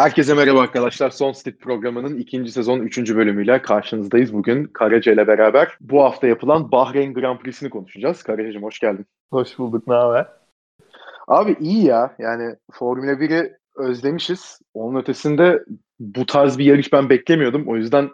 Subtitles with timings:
[0.00, 1.10] Herkese merhaba arkadaşlar.
[1.10, 4.32] Son Stick programının ikinci sezon üçüncü bölümüyle karşınızdayız.
[4.32, 8.22] Bugün Karaca ile beraber bu hafta yapılan Bahreyn Grand Prix'sini konuşacağız.
[8.22, 9.06] Karaca'cığım hoş geldin.
[9.30, 9.88] Hoş bulduk.
[9.88, 10.26] Ne haber?
[11.28, 12.14] Abi iyi ya.
[12.18, 14.58] Yani Formula 1'i özlemişiz.
[14.74, 15.64] Onun ötesinde
[15.98, 17.68] bu tarz bir yarış ben beklemiyordum.
[17.68, 18.10] O yüzden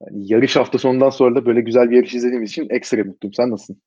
[0.00, 3.34] yani yarış hafta sonundan sonra da böyle güzel bir yarış izlediğimiz için ekstra mutluyum.
[3.34, 3.82] Sen nasılsın?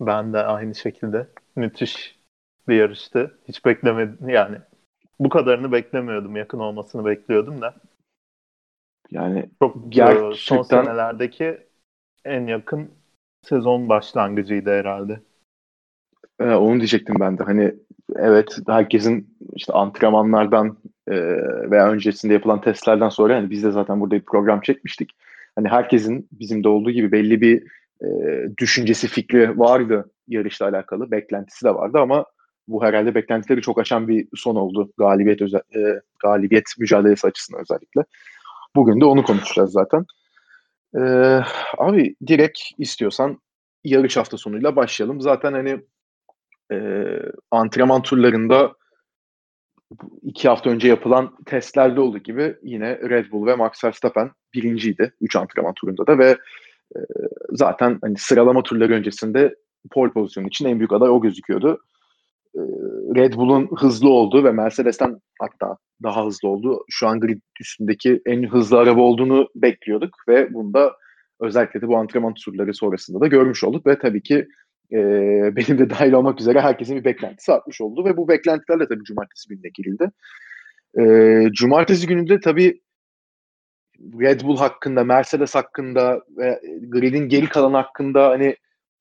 [0.00, 1.26] Ben de aynı şekilde.
[1.56, 2.18] Müthiş
[2.68, 3.38] bir yarıştı.
[3.48, 4.58] Hiç beklemedim yani.
[5.20, 6.36] Bu kadarını beklemiyordum.
[6.36, 7.74] Yakın olmasını bekliyordum da.
[9.10, 10.32] Yani çok gerçekten...
[10.32, 11.58] son senelerdeki
[12.24, 12.90] en yakın
[13.42, 15.20] sezon başlangıcıydı herhalde.
[16.40, 17.42] Ee, onu diyecektim ben de.
[17.44, 17.74] Hani
[18.16, 20.78] evet herkesin işte antrenmanlardan
[21.08, 21.14] e,
[21.70, 25.10] veya öncesinde yapılan testlerden sonra hani biz de zaten burada bir program çekmiştik.
[25.56, 27.62] Hani herkesin bizim de olduğu gibi belli bir
[28.04, 28.08] e,
[28.58, 31.10] düşüncesi, fikri vardı yarışla alakalı.
[31.10, 32.24] Beklentisi de vardı ama
[32.68, 38.04] bu herhalde beklentileri çok aşan bir son oldu galibiyet özel, e, galibiyet mücadelesi açısından özellikle.
[38.76, 40.04] Bugün de onu konuşacağız zaten.
[40.96, 41.00] E,
[41.78, 43.40] abi direkt istiyorsan
[43.84, 45.20] yarış hafta sonuyla başlayalım.
[45.20, 45.80] Zaten hani
[46.72, 46.78] e,
[47.50, 48.72] antrenman turlarında
[50.22, 55.14] iki hafta önce yapılan testlerde olduğu gibi yine Red Bull ve Max Verstappen birinciydi.
[55.20, 56.36] Üç antrenman turunda da ve
[56.96, 56.98] e,
[57.50, 59.54] zaten hani sıralama turları öncesinde
[59.90, 61.78] pole pozisyonu için en büyük aday o gözüküyordu.
[62.54, 62.60] E,
[63.16, 68.42] Red Bull'un hızlı olduğu ve Mercedes'ten hatta daha hızlı olduğu şu an grid üstündeki en
[68.42, 70.92] hızlı araba olduğunu bekliyorduk ve bunda
[71.40, 74.48] özellikle de bu antrenman turları sonrasında da görmüş olduk ve tabii ki
[74.92, 74.98] e,
[75.56, 79.48] benim de dahil olmak üzere herkesin bir beklentisi artmış oldu ve bu beklentilerle tabii cumartesi
[79.48, 80.10] gününe girildi.
[80.98, 82.80] E, cumartesi gününde tabii
[84.20, 88.56] Red Bull hakkında, Mercedes hakkında ve gridin geri kalan hakkında hani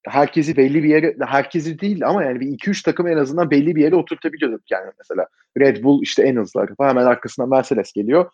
[0.08, 3.82] herkesi belli bir yere, herkesi değil ama yani bir 2-3 takım en azından belli bir
[3.82, 5.27] yere oturtabiliyorduk yani mesela.
[5.60, 6.67] Red Bull işte en hızlı.
[6.80, 8.32] Hemen arkasından Mercedes geliyor.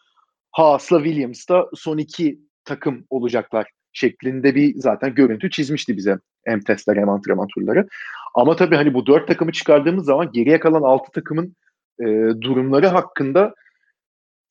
[0.51, 6.97] Haas'la Williams da son iki takım olacaklar şeklinde bir zaten görüntü çizmişti bize hem testler
[6.97, 7.87] hem antrenman turları.
[8.35, 11.55] Ama tabii hani bu dört takımı çıkardığımız zaman geriye kalan altı takımın
[11.99, 12.05] e,
[12.41, 13.53] durumları hakkında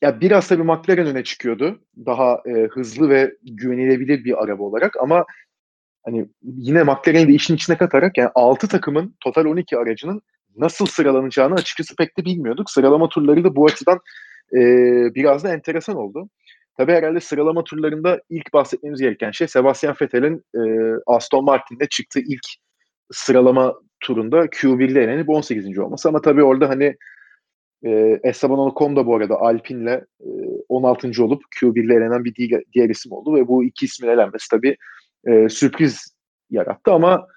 [0.02, 1.80] ya biraz tabii McLaren öne çıkıyordu.
[2.06, 5.24] Daha e, hızlı ve güvenilebilir bir araba olarak ama
[6.04, 10.22] hani yine McLaren'i de işin içine katarak yani 6 takımın total 12 aracının
[10.56, 12.70] nasıl sıralanacağını açıkçası pek de bilmiyorduk.
[12.70, 14.00] Sıralama turları da bu açıdan
[14.52, 14.60] e,
[15.14, 16.28] biraz da enteresan oldu.
[16.76, 20.60] Tabii herhalde sıralama turlarında ilk bahsetmemiz gereken şey Sebastian Vettel'in e,
[21.06, 22.46] Aston Martin'de çıktığı ilk
[23.10, 25.78] sıralama turunda Q1'de elenip 18.
[25.78, 26.08] olması.
[26.08, 26.96] Ama tabii orada hani
[27.84, 30.28] e, Esteban Ocon da bu arada Alpine'le e,
[30.68, 31.24] 16.
[31.24, 34.76] olup Q1'le elenen bir diğer, diğer isim oldu ve bu iki ismin elenmesi tabii
[35.28, 36.14] e, sürpriz
[36.50, 37.28] yarattı ama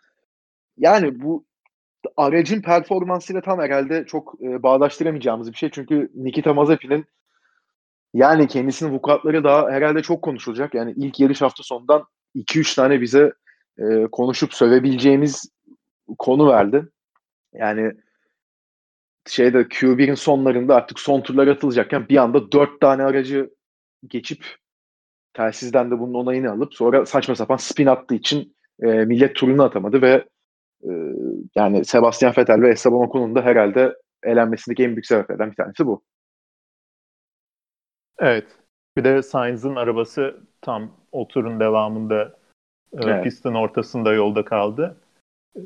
[0.78, 1.46] yani bu
[2.18, 5.70] aracın performansıyla tam herhalde çok e, bağdaştıramayacağımız bir şey.
[5.72, 7.06] Çünkü Nikita Mazepin'in
[8.14, 10.74] yani kendisinin vukuatları daha herhalde çok konuşulacak.
[10.74, 13.34] Yani ilk yarış hafta sonundan 2-3 tane bize
[13.78, 15.52] e, konuşup sövebileceğimiz
[16.18, 16.90] konu verdi.
[17.54, 17.92] Yani
[19.28, 23.50] şeyde Q1'in sonlarında artık son turlar atılacakken bir anda 4 tane aracı
[24.08, 24.61] geçip
[25.34, 30.02] telsizden de bunun onayını alıp sonra saçma sapan spin attığı için e, millet turunu atamadı
[30.02, 30.26] ve
[30.84, 30.92] e,
[31.56, 36.04] yani Sebastian Vettel ve Esteban Ocon'un da herhalde elenmesindeki en büyük sebeplerden bir tanesi bu.
[38.20, 38.46] Evet.
[38.98, 42.24] Bir de Sainz'ın arabası tam o turun devamında
[42.94, 43.24] e, evet.
[43.24, 44.98] pistin ortasında yolda kaldı.
[45.56, 45.62] E,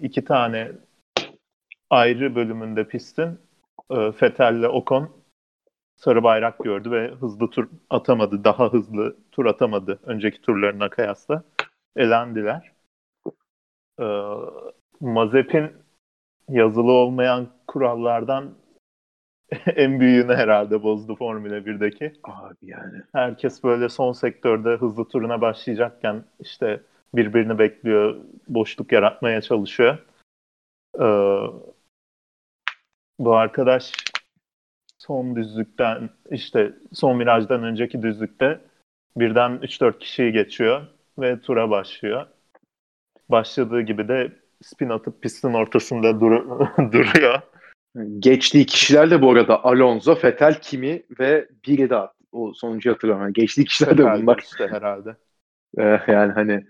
[0.00, 0.72] iki tane
[1.90, 3.38] ayrı bölümünde pistin
[3.90, 5.21] e, Vettel Ocon
[6.04, 8.44] sarı bayrak gördü ve hızlı tur atamadı.
[8.44, 11.42] Daha hızlı tur atamadı önceki turlarına kıyasla.
[11.96, 12.72] Elendiler.
[14.00, 14.06] E,
[15.00, 15.72] Mazepin
[16.48, 18.54] yazılı olmayan kurallardan
[19.66, 22.12] en büyüğünü herhalde bozdu Formula 1'deki.
[22.24, 23.02] Abi yani.
[23.12, 26.80] Herkes böyle son sektörde hızlı turuna başlayacakken işte
[27.14, 28.16] birbirini bekliyor,
[28.48, 29.98] boşluk yaratmaya çalışıyor.
[31.00, 31.46] Ee,
[33.18, 33.92] bu arkadaş
[35.06, 38.60] son düzlükten işte son virajdan önceki düzlükte
[39.16, 40.86] birden 3-4 kişiyi geçiyor
[41.18, 42.26] ve tura başlıyor.
[43.28, 44.32] Başladığı gibi de
[44.62, 46.30] spin atıp pistin ortasında dur
[46.92, 47.40] duruyor.
[48.18, 53.32] Geçtiği kişiler de bu arada Alonso, Fetel, Kimi ve biri daha o sonuncu hatırlamıyorum.
[53.32, 54.38] Geçtiği kişiler de bunlar.
[54.38, 55.16] işte herhalde.
[55.78, 56.66] Ee, yani hani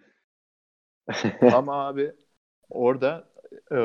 [1.52, 2.12] ama abi
[2.70, 3.31] orada
[3.72, 3.78] e,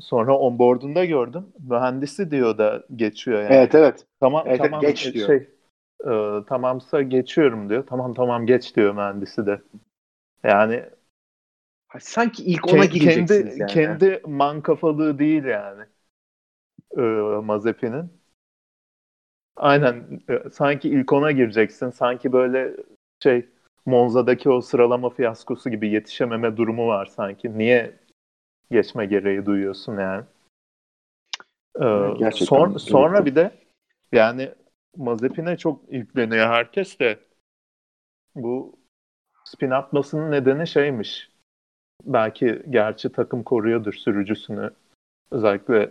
[0.00, 1.46] sonra onboard'unda gördüm.
[1.70, 3.54] Mühendisi diyor da geçiyor yani.
[3.54, 4.06] Evet evet.
[4.20, 5.26] Tamam evet, tamam geç e, diyor.
[5.26, 5.48] Şey,
[6.04, 7.86] e, tamamsa geçiyorum diyor.
[7.86, 9.60] Tamam tamam geç diyor mühendisi de.
[10.44, 10.84] Yani
[12.00, 13.72] sanki ilk ona gireceksiniz kendi, yani.
[13.72, 15.82] Kendi man kafalığı değil yani
[16.96, 17.00] e,
[17.44, 18.12] Mazepin'in.
[19.56, 20.20] Aynen.
[20.28, 21.90] E, sanki ilk ona gireceksin.
[21.90, 22.76] Sanki böyle
[23.22, 23.46] şey
[23.86, 27.58] Monza'daki o sıralama fiyaskosu gibi yetişememe durumu var sanki.
[27.58, 28.01] Niye
[28.72, 30.24] geçme gereği duyuyorsun yani?
[31.80, 33.50] Ee, son, sonra bir de
[34.12, 34.50] yani
[34.96, 37.18] Mazepin'e çok yükleniyor herkes de
[38.34, 38.76] bu
[39.44, 41.30] spin atmasının nedeni şeymiş.
[42.04, 44.70] Belki gerçi takım koruyordur sürücüsünü.
[45.30, 45.90] Özellikle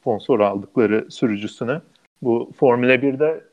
[0.00, 1.82] sponsor aldıkları sürücüsünü.
[2.22, 3.44] Bu Formula 1'de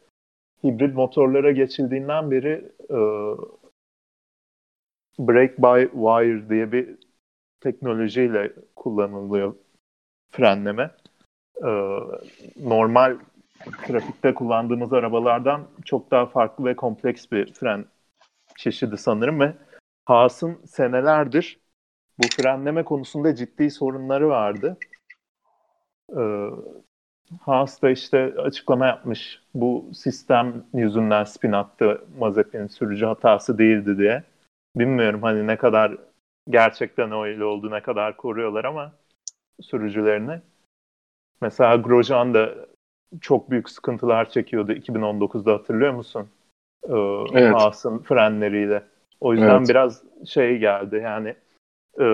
[0.64, 2.98] hibrit motorlara geçildiğinden beri e,
[5.20, 7.07] brake by wire diye bir
[7.62, 9.56] teknolojiyle kullanılıyor
[10.32, 10.92] frenleme.
[11.64, 11.70] E,
[12.60, 13.18] normal
[13.88, 17.86] trafikte kullandığımız arabalardan çok daha farklı ve kompleks bir fren
[18.58, 19.54] çeşidi sanırım ve
[20.06, 21.60] Haas'ın senelerdir
[22.20, 24.78] bu frenleme konusunda ciddi sorunları vardı.
[26.18, 26.50] Ee,
[27.42, 29.42] Haas da işte açıklama yapmış.
[29.54, 34.24] Bu sistem yüzünden spin attı Mazepin sürücü hatası değildi diye.
[34.76, 35.98] Bilmiyorum hani ne kadar
[36.50, 38.94] gerçekten öyle oldu, ne kadar koruyorlar ama
[39.62, 40.42] sürücülerini.
[41.42, 42.56] Mesela Grosjean da
[43.22, 46.30] çok büyük sıkıntılar çekiyordu 2019'da hatırlıyor musun?
[46.84, 46.94] Ee,
[47.34, 47.56] evet.
[47.56, 48.84] Haas'ın frenleriyle.
[49.20, 49.70] O yüzden evet.
[49.70, 51.36] biraz şey geldi yani
[52.00, 52.06] e,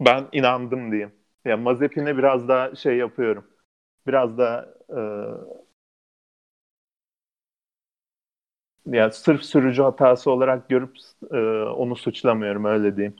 [0.00, 1.12] ben inandım diyeyim.
[1.44, 3.44] Ya Mazepin'e biraz daha şey yapıyorum.
[4.06, 5.00] Biraz da e,
[8.86, 10.96] yani sırf sürücü hatası olarak görüp
[11.32, 13.16] e, onu suçlamıyorum öyle diyeyim.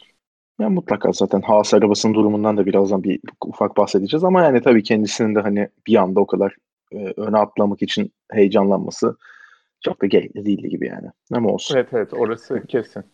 [0.61, 5.35] Ya mutlaka zaten Haas arabasının durumundan da birazdan bir ufak bahsedeceğiz ama yani tabii kendisinin
[5.35, 6.57] de hani bir anda o kadar
[6.93, 9.17] e, öne atlamak için heyecanlanması
[9.85, 11.09] çok da gerekli değildi gibi yani.
[11.33, 11.77] Ama olsun.
[11.77, 13.05] Evet evet orası kesin.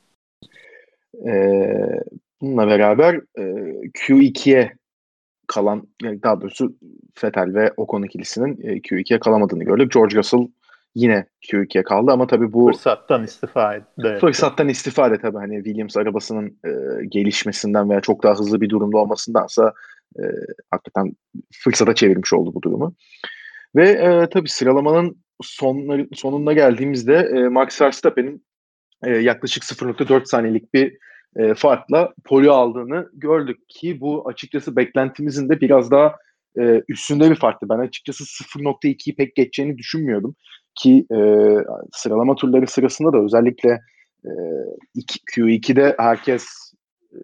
[1.26, 2.00] Ee,
[2.41, 3.43] bununla beraber e,
[3.91, 4.73] Q2'ye
[5.46, 6.76] kalan yani daha doğrusu
[7.25, 9.93] Vettel ve Ocon ikilisinin e, Q2'ye kalamadığını gördük.
[9.93, 10.49] George Russell
[10.95, 14.19] yine Q2'ye kaldı ama tabii bu fırsattan istifa etti.
[14.21, 16.71] Fırsattan istifa etti tabii hani Williams arabasının e,
[17.09, 19.73] gelişmesinden veya çok daha hızlı bir durumda olmasındansa
[20.19, 20.23] e,
[20.71, 21.13] hakikaten
[21.65, 22.95] fırsata çevirmiş oldu bu durumu.
[23.77, 28.45] Ve e, tabii sıralamanın sonları, sonuna geldiğimizde e, Max Verstappen'in
[29.05, 30.97] e, yaklaşık 0.4 saniyelik bir
[31.37, 36.17] e, farkla poli aldığını gördük ki bu açıkçası beklentimizin de biraz daha
[36.59, 37.67] e, üstünde bir farktı.
[37.69, 40.37] Ben açıkçası 0.2'yi pek geçeceğini düşünmüyordum
[40.75, 41.19] ki e,
[41.93, 43.81] sıralama turları sırasında da özellikle
[44.25, 44.31] e,
[45.37, 46.46] Q2'de herkes
[47.12, 47.19] e,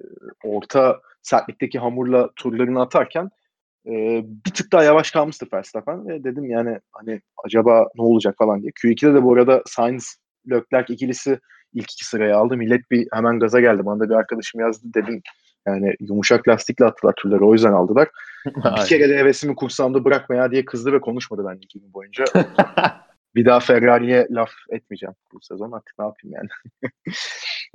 [0.45, 3.31] orta sertlikteki hamurla turlarını atarken
[3.87, 8.63] e, bir tık daha yavaş kalmıştı Verstappen ve dedim yani hani acaba ne olacak falan
[8.63, 8.71] diye.
[8.71, 10.17] Q2'de de bu arada Sainz
[10.51, 11.39] Leclerc ikilisi
[11.73, 12.57] ilk iki sırayı aldı.
[12.57, 13.87] Millet bir hemen gaza geldi.
[13.87, 15.23] Bana da bir arkadaşım yazdı dedim.
[15.67, 18.09] Yani yumuşak lastikle attılar turları o yüzden aldılar.
[18.47, 22.25] bir kere de hevesimi kursamda bırakma ya diye kızdı ve konuşmadı ben iki gün boyunca.
[23.37, 26.49] bir daha Ferrari'ye laf etmeyeceğim bu sezon artık ne yapayım yani.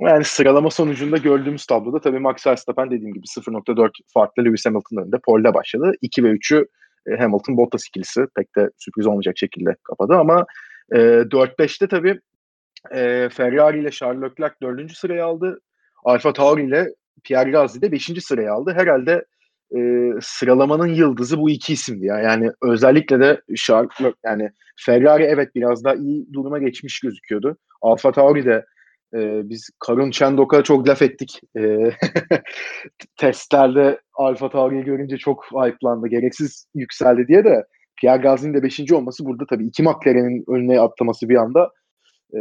[0.00, 5.18] yani sıralama sonucunda gördüğümüz tabloda tabii Max Verstappen dediğim gibi 0.4 farklı Lewis Hamilton'ın önünde
[5.24, 5.92] pole'de başladı.
[6.00, 6.66] 2 ve 3'ü
[7.06, 10.46] e, Hamilton Bottas ikilisi pek de sürpriz olmayacak şekilde kapadı ama
[10.92, 12.20] e, 4-5'te tabii
[12.90, 14.92] e, Ferrari ile Charles Leclerc 4.
[14.92, 15.60] sırayı aldı.
[16.04, 16.88] Alfa Tauri ile
[17.24, 18.10] Pierre Gasly de 5.
[18.24, 18.74] sırayı aldı.
[18.76, 19.24] Herhalde
[19.76, 22.18] e, sıralamanın yıldızı bu iki isimdi ya.
[22.18, 27.56] Yani özellikle de Charles yani Ferrari evet biraz daha iyi duruma geçmiş gözüküyordu.
[27.82, 28.64] Alfa Tauri de
[29.14, 31.40] e, biz Karun Çendok'a çok laf ettik.
[31.58, 31.90] E,
[33.16, 36.08] testlerde Alfa Tauri'yi görünce çok ayıplandı.
[36.08, 37.64] Gereksiz yükseldi diye de
[38.00, 38.92] Pierre Gasly'nin de 5.
[38.92, 41.70] olması burada tabii iki McLaren'in önüne atlaması bir anda
[42.34, 42.38] e,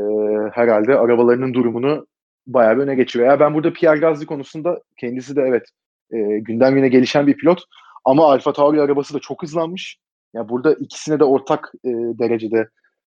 [0.54, 2.08] herhalde arabalarının durumunu
[2.48, 3.30] bayağı bir öne geçiriyor.
[3.30, 5.64] Ya ben burada Pierre Gasly konusunda kendisi de evet
[6.12, 7.64] e, günden güne gelişen bir pilot
[8.06, 9.98] ama Alfa Tauri arabası da çok hızlanmış.
[10.34, 12.70] Ya yani burada ikisine de ortak e, derecede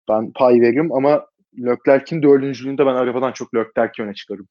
[0.09, 1.27] ben pay veririm ama
[1.59, 4.49] Leclerc'in dördüncülüğünde ben arabadan çok Leclerc'i öne çıkarım.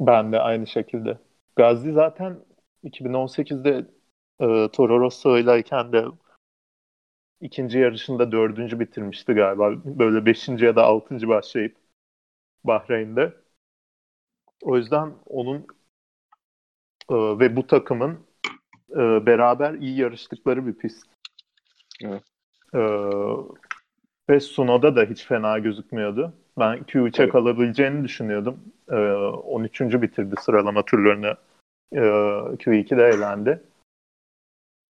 [0.00, 1.18] Ben de aynı şekilde.
[1.56, 2.44] Gazli zaten
[2.84, 3.86] 2018'de
[4.40, 6.04] e, Toro Rosso'ylayken de
[7.40, 9.72] ikinci yarışında dördüncü bitirmişti galiba.
[9.84, 11.76] Böyle beşinci ya da altıncı başlayıp
[12.64, 13.34] Bahreyn'de.
[14.62, 15.66] O yüzden onun
[17.10, 18.18] e, ve bu takımın
[18.90, 21.06] e, beraber iyi yarıştıkları bir pist.
[22.04, 22.22] Evet.
[22.74, 22.80] E,
[24.30, 26.32] ve Sunoda da hiç fena gözükmüyordu.
[26.58, 27.32] Ben Q3'e evet.
[27.32, 28.60] kalabileceğini düşünüyordum.
[28.90, 29.80] E, 13.
[29.80, 31.36] bitirdi sıralama turlarını.
[31.92, 32.00] E,
[32.56, 33.62] Q2'de eğlendi.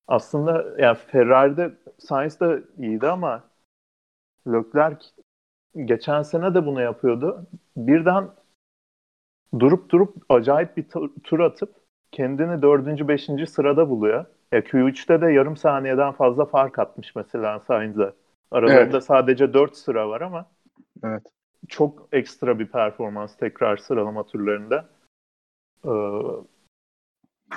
[0.09, 3.45] Aslında yani Ferrari'de Sainz da iyiydi ama
[4.47, 5.05] Leclerc
[5.85, 7.47] geçen sene de bunu yapıyordu.
[7.77, 8.31] Birden
[9.59, 10.89] durup durup acayip bir
[11.25, 11.80] tur atıp
[12.13, 14.25] kendini dördüncü, beşinci sırada buluyor.
[14.53, 18.13] Ya Q3'te de yarım saniyeden fazla fark atmış mesela Sainz'e.
[18.51, 19.05] Aralarında evet.
[19.05, 20.47] sadece 4 sıra var ama
[21.05, 21.23] evet.
[21.69, 24.89] çok ekstra bir performans tekrar sıralama turlarında.
[25.85, 25.91] Ee,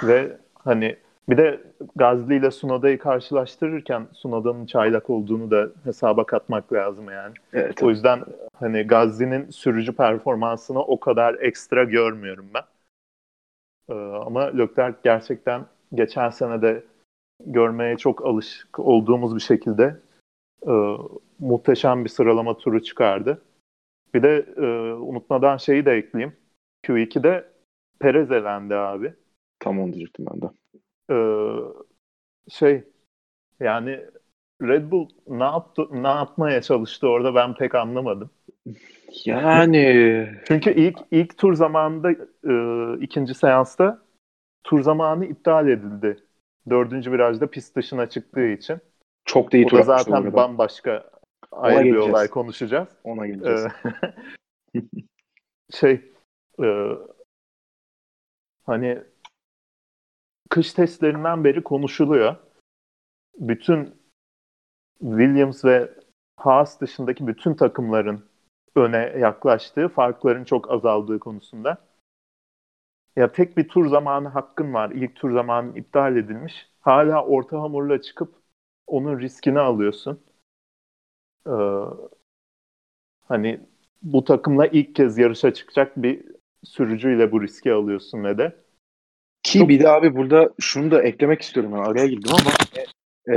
[0.04, 0.98] ve hani
[1.30, 1.62] bir de
[1.96, 7.34] Gazli ile Sunoda'yı karşılaştırırken Sunoda'nın çaylak olduğunu da hesaba katmak lazım yani.
[7.54, 8.24] Evet, o yüzden
[8.60, 12.64] hani Gazli'nin sürücü performansını o kadar ekstra görmüyorum ben.
[13.90, 16.84] Ee, ama Leclerc gerçekten geçen sene de
[17.40, 20.00] görmeye çok alışık olduğumuz bir şekilde
[20.68, 20.74] e,
[21.40, 23.42] muhteşem bir sıralama turu çıkardı.
[24.14, 26.36] Bir de e, unutmadan şeyi de ekleyeyim.
[26.84, 27.54] Q2'de
[28.00, 29.14] Perez elendi abi.
[29.60, 30.50] Tam onu diyecektim ben de.
[31.12, 31.18] Ee,
[32.50, 32.84] şey
[33.60, 34.00] yani
[34.62, 38.30] Red Bull ne yaptı ne yapmaya çalıştı orada ben pek anlamadım.
[39.26, 42.12] Yani çünkü ilk ilk tur zamanında
[42.48, 42.54] e,
[43.04, 44.02] ikinci seansta
[44.64, 46.24] tur zamanı iptal edildi.
[46.70, 48.78] Dördüncü virajda pist dışına çıktığı için.
[49.26, 50.34] Çok da iyi tur zaten orada.
[50.34, 51.10] bambaşka
[51.52, 52.90] ayrı bir olay konuşacağız.
[53.04, 53.66] Ona geleceğiz.
[54.76, 54.82] Ee,
[55.74, 56.12] şey
[56.64, 56.68] e,
[58.66, 59.02] hani
[60.50, 62.36] kış testlerinden beri konuşuluyor.
[63.40, 63.96] Bütün
[65.00, 65.90] Williams ve
[66.38, 68.33] Haas dışındaki bütün takımların
[68.76, 71.78] öne yaklaştığı, farkların çok azaldığı konusunda.
[73.16, 74.92] Ya tek bir tur zamanı hakkın var.
[74.92, 76.70] İlk tur zamanı iptal edilmiş.
[76.82, 78.36] Hala orta hamurla çıkıp
[78.88, 80.24] onun riskini alıyorsun.
[81.48, 81.52] Ee,
[83.28, 83.60] hani
[84.02, 86.26] bu takımla ilk kez yarışa çıkacak bir
[86.64, 88.56] sürücüyle bu riski alıyorsun ve de.
[89.44, 89.70] Ki Çok...
[89.70, 91.72] bir de abi burada şunu da eklemek istiyorum.
[91.74, 92.52] Ben araya girdim ama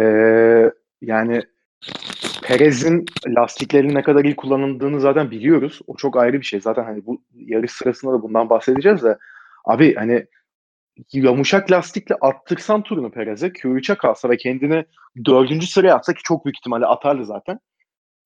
[0.01, 1.43] e, yani
[2.47, 5.81] Perez'in lastiklerin ne kadar iyi kullanıldığını zaten biliyoruz.
[5.87, 6.61] O çok ayrı bir şey.
[6.61, 9.19] Zaten hani bu yarış sırasında da bundan bahsedeceğiz de
[9.65, 10.27] abi hani
[11.13, 14.85] yumuşak lastikle attırsan turunu Perez'e Q3'e kalsa ve kendini
[15.25, 17.59] dördüncü sıraya atsa ki çok büyük ihtimalle atardı zaten.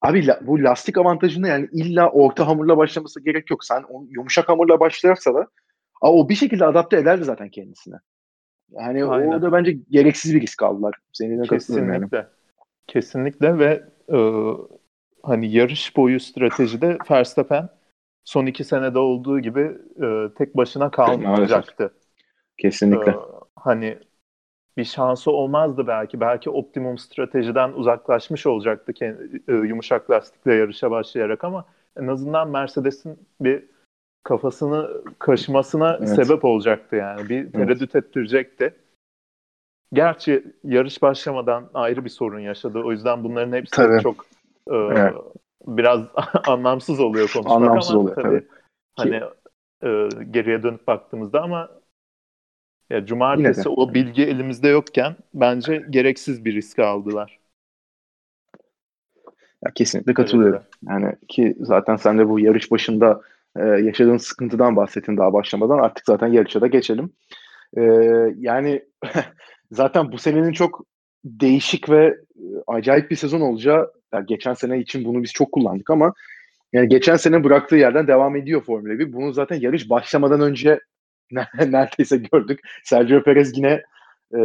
[0.03, 3.65] Abi bu lastik avantajını yani illa orta hamurla başlaması gerek yok.
[3.65, 5.47] Sen o yumuşak hamurla başlarsa da
[6.00, 7.97] o bir şekilde adapte ederdi zaten kendisine.
[8.71, 9.29] Yani Aynen.
[9.29, 10.95] orada bence gereksiz bir risk aldılar.
[11.12, 12.17] Seninle Kesinlikle.
[12.17, 12.27] Yani.
[12.87, 14.19] Kesinlikle ve e,
[15.23, 17.69] hani yarış boyu stratejide Verstappen
[18.25, 21.95] son iki senede olduğu gibi e, tek başına kalmayacaktı.
[22.59, 23.11] Kesinlikle.
[23.11, 23.17] E,
[23.57, 23.99] hani
[24.76, 26.21] bir şansı olmazdı belki.
[26.21, 31.64] Belki optimum stratejiden uzaklaşmış olacaktı kendi, e, yumuşak lastikle yarışa başlayarak ama
[31.97, 33.64] en azından Mercedes'in bir
[34.23, 36.09] kafasını kaşımasına evet.
[36.09, 37.29] sebep olacaktı yani.
[37.29, 38.05] Bir tereddüt evet.
[38.05, 38.75] ettirecekti.
[39.92, 42.78] Gerçi yarış başlamadan ayrı bir sorun yaşadı.
[42.85, 44.02] O yüzden bunların hepsi tabii.
[44.02, 44.26] çok
[44.70, 45.14] e, evet.
[45.66, 46.00] biraz
[46.47, 48.47] anlamsız oluyor konuşmak anlamsız ama oluyor, tabii,
[48.97, 49.20] tabii.
[49.20, 49.23] hani
[49.82, 51.68] e, geriye dönüp baktığımızda ama
[52.90, 57.38] ya cumartesi o bilgi elimizde yokken bence gereksiz bir risk aldılar.
[59.64, 60.62] Ya kesinlikle katılıyorum.
[60.88, 63.20] Yani ki zaten sen de bu yarış başında
[63.56, 65.78] e, yaşadığın sıkıntıdan bahsettin daha başlamadan.
[65.78, 67.12] Artık zaten yarışa da geçelim.
[67.76, 67.82] E,
[68.37, 68.85] yani
[69.71, 70.85] zaten bu senenin çok
[71.25, 72.17] değişik ve
[72.67, 76.12] acayip bir sezon olacağı yani geçen sene için bunu biz çok kullandık ama
[76.73, 79.12] yani geçen sene bıraktığı yerden devam ediyor Formula 1.
[79.12, 80.81] Bunu zaten yarış başlamadan önce
[81.67, 82.61] neredeyse gördük.
[82.85, 83.83] Sergio Perez yine
[84.35, 84.39] e,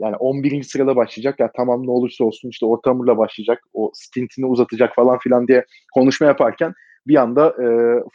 [0.00, 0.62] yani 11.
[0.62, 1.40] sırada başlayacak.
[1.40, 3.62] Ya tamam ne olursa olsun işte orta hamurla başlayacak.
[3.72, 5.64] O stintini uzatacak falan filan diye
[5.94, 6.72] konuşma yaparken
[7.06, 7.66] bir anda e,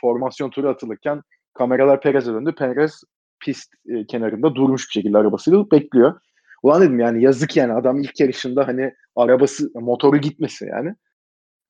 [0.02, 1.22] formasyon turu atılırken
[1.54, 2.56] kameralar Perez'e döndü.
[2.58, 3.02] Perez
[3.40, 6.20] pist e, kenarında durmuş bir şekilde arabasıyla bekliyor.
[6.64, 10.96] Ulan dedim yani yazık yani adam ilk yarışında hani arabası motoru gitmesi yani.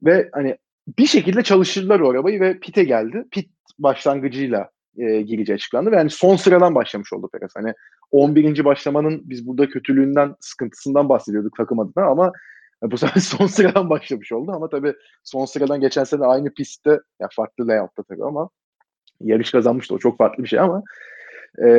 [0.03, 0.57] Ve hani
[0.97, 3.25] bir şekilde çalıştırdılar o arabayı ve pite geldi.
[3.31, 7.51] Pit başlangıcıyla e, gireceği açıklandı ve yani son sıradan başlamış oldu Perez.
[7.55, 7.73] Hani
[8.11, 8.65] 11.
[8.65, 12.31] başlamanın biz burada kötülüğünden, sıkıntısından bahsediyorduk takım adına ama
[12.83, 17.27] bu sefer son sıradan başlamış oldu ama tabii son sıradan geçen sene aynı pistte ya
[17.31, 18.49] farklı layout'ta tabii ama
[19.21, 20.83] yarış kazanmıştı o çok farklı bir şey ama
[21.65, 21.69] e,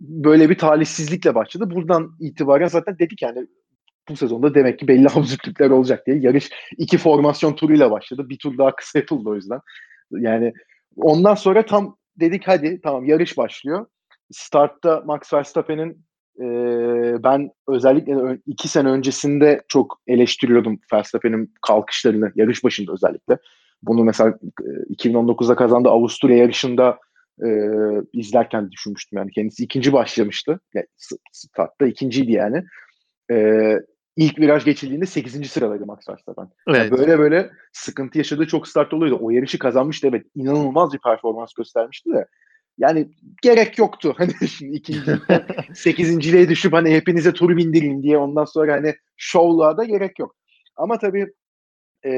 [0.00, 1.70] böyle bir talihsizlikle başladı.
[1.70, 3.46] Buradan itibaren zaten dedik yani
[4.08, 6.18] bu sezonda demek ki belli absürtlükler olacak diye.
[6.18, 8.28] Yarış iki formasyon turuyla başladı.
[8.28, 9.60] Bir tur daha kısa yapıldı o yüzden.
[10.10, 10.52] Yani
[10.96, 13.86] ondan sonra tam dedik hadi tamam yarış başlıyor.
[14.32, 16.04] Startta Max Verstappen'in
[16.40, 16.44] e,
[17.24, 23.38] ben özellikle iki sene öncesinde çok eleştiriyordum Verstappen'in kalkışlarını yarış başında özellikle.
[23.82, 24.38] Bunu mesela
[24.90, 26.98] 2019'da kazandığı Avusturya yarışında
[27.46, 27.50] e,
[28.12, 30.60] izlerken düşünmüştüm yani kendisi ikinci başlamıştı.
[30.74, 30.86] Yani
[31.32, 32.64] startta ikinciydi yani.
[33.30, 33.76] E,
[34.16, 35.50] ilk viraj geçildiğinde 8.
[35.50, 36.48] sıradaydı Max Verstappen.
[36.68, 36.78] Evet.
[36.78, 39.18] Yani böyle böyle sıkıntı yaşadığı çok start oluyordu.
[39.22, 40.26] O yarışı kazanmıştı evet.
[40.34, 42.26] inanılmaz bir performans göstermişti de
[42.78, 43.08] yani
[43.42, 44.14] gerek yoktu.
[44.18, 45.10] Hani şimdi ikinci,
[45.74, 50.36] sekizinciliğe düşüp hani hepinize tur bindireyim diye ondan sonra hani şovluğa da gerek yok.
[50.76, 51.26] Ama tabii
[52.04, 52.10] e,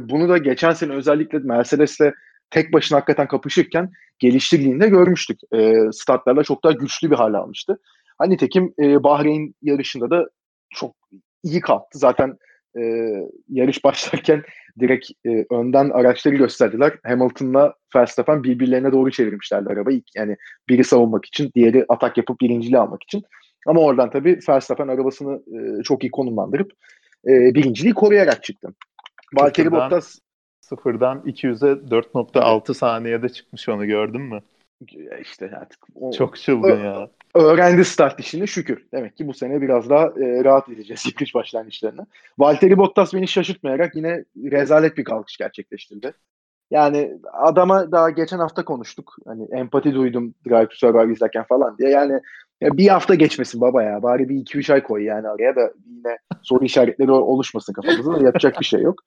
[0.00, 2.12] bunu da geçen sene özellikle Mercedes'le
[2.50, 5.40] tek başına hakikaten kapışırken geliştirdiğinde görmüştük.
[5.54, 7.78] E, statlarla çok daha güçlü bir hal almıştı.
[8.18, 10.26] Hani tekim e, Bahreyn yarışında da
[10.70, 10.96] çok
[11.42, 11.98] iyi kalktı.
[11.98, 12.36] Zaten
[12.78, 12.82] e,
[13.48, 14.42] yarış başlarken
[14.80, 16.98] direkt e, önden araçları gösterdiler.
[17.04, 20.02] Hamilton'la Verstappen birbirlerine doğru çevirmişlerdi arabayı.
[20.16, 20.36] Yani
[20.68, 23.22] biri savunmak için, diğeri atak yapıp birinciliği almak için.
[23.66, 26.72] Ama oradan tabii Verstappen arabasını e, çok iyi konumlandırıp
[27.26, 28.68] e, birinciliği koruyarak çıktı.
[29.34, 30.18] Valtteri Bottas
[30.68, 34.40] sıfırdan 200'e 4.6 saniyede çıkmış onu gördün mü?
[35.20, 37.08] İşte artık o, çok çılgın ya.
[37.34, 38.86] Öğrendi start işini şükür.
[38.92, 42.06] Demek ki bu sene biraz daha e, rahat edeceğiz yarış başlangıçlarına.
[42.38, 46.12] Valtteri Bottas beni şaşırtmayarak yine rezalet bir kalkış gerçekleştirdi.
[46.70, 49.16] Yani adama daha geçen hafta konuştuk.
[49.26, 51.90] Hani empati duydum Drive to Survive izlerken falan diye.
[51.90, 52.20] Yani
[52.60, 54.02] ya bir hafta geçmesin baba ya.
[54.02, 58.26] Bari bir iki üç ay koy yani araya da yine soru işaretleri oluşmasın kafamızda.
[58.26, 59.02] Yapacak bir şey yok.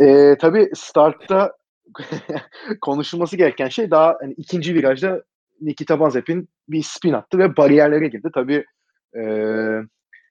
[0.00, 1.52] Ee, tabii startta
[2.80, 5.22] konuşulması gereken şey daha hani ikinci virajda
[5.60, 8.28] Nikita Mazepin bir spin attı ve bariyerlere girdi.
[8.34, 8.64] Tabii
[9.14, 9.22] e,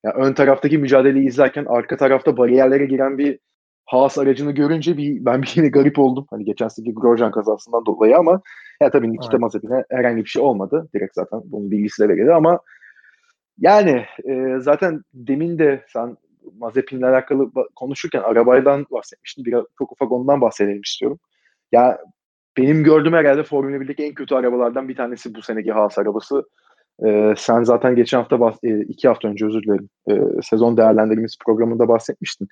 [0.03, 3.39] yani ön taraftaki mücadeleyi izlerken arka tarafta bariyerlere giren bir
[3.85, 6.27] Haas aracını görünce bir ben bir yine garip oldum.
[6.29, 8.41] Hani geçen seneki Grosjean kazasından dolayı ama
[8.81, 10.89] ya tabii Nikita Mazepin'e herhangi bir şey olmadı.
[10.95, 12.59] Direkt zaten bunun bilgisi de verildi ama
[13.57, 16.17] yani e, zaten demin de sen
[16.57, 19.45] Mazepin'le alakalı konuşurken arabaydan bahsetmiştin.
[19.45, 21.19] Biraz çok ufak ondan bahsedelim istiyorum.
[21.71, 21.97] Ya
[22.57, 26.43] benim gördüğüm herhalde Formula 1'deki en kötü arabalardan bir tanesi bu seneki Haas arabası.
[27.05, 31.37] Ee, sen zaten geçen hafta, bahs- e, iki hafta önce özür dilerim, e, sezon değerlendirmemiz
[31.45, 32.47] programında bahsetmiştin.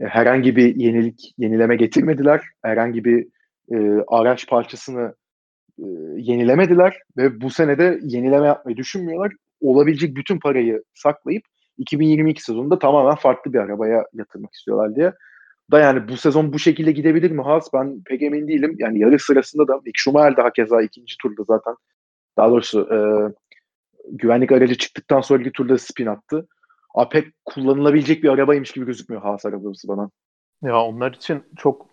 [0.00, 2.42] E, herhangi bir yenilik, yenileme getirmediler.
[2.62, 3.26] Herhangi bir
[3.72, 5.14] e, araç parçasını
[5.78, 5.86] e,
[6.16, 9.32] yenilemediler ve bu senede yenileme yapmayı düşünmüyorlar.
[9.60, 11.42] Olabilecek bütün parayı saklayıp
[11.78, 15.12] 2022 sezonunda tamamen farklı bir arabaya yatırmak istiyorlar diye.
[15.70, 17.72] Da yani bu sezon bu şekilde gidebilir mi Haas?
[17.72, 18.76] Ben pek emin değilim.
[18.78, 21.74] Yani yarış sırasında da Mick Schumacher daha keza ikinci turda zaten
[22.36, 22.98] daha doğrusu e,
[24.10, 26.46] güvenlik aracı çıktıktan sonraki turda spin attı.
[26.94, 30.10] A, pek kullanılabilecek bir arabaymış gibi gözükmüyor Haas arabası bana.
[30.62, 31.86] Ya onlar için çok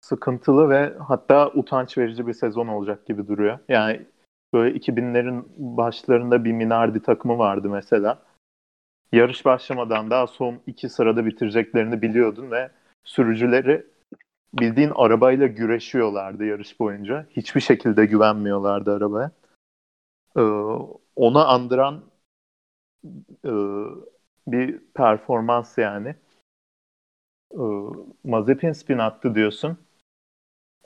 [0.00, 3.58] sıkıntılı ve hatta utanç verici bir sezon olacak gibi duruyor.
[3.68, 4.06] Yani
[4.54, 8.22] böyle 2000'lerin başlarında bir Minardi takımı vardı mesela.
[9.12, 12.70] Yarış başlamadan daha son iki sırada bitireceklerini biliyordun ve
[13.04, 13.86] sürücüleri
[14.54, 17.26] bildiğin arabayla güreşiyorlardı yarış boyunca.
[17.30, 19.30] Hiçbir şekilde güvenmiyorlardı arabaya.
[20.36, 20.40] Ee,
[21.16, 22.04] ona andıran
[23.44, 23.52] e,
[24.46, 26.14] bir performans yani.
[27.54, 27.62] Ee,
[28.24, 29.78] Mazepin spin attı diyorsun.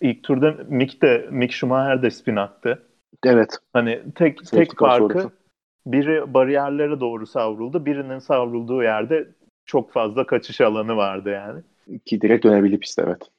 [0.01, 2.89] İlk turda Mick de Mick Schumacher de spin attı.
[3.25, 3.59] Evet.
[3.73, 5.46] Hani tek Safety tek farkı sonrası.
[5.87, 7.87] Biri bariyerlere doğru savruldu.
[7.87, 9.29] Birinin savrulduğu yerde
[9.67, 11.63] çok fazla kaçış alanı vardı yani.
[12.05, 13.31] Ki direkt dönebildi piste evet.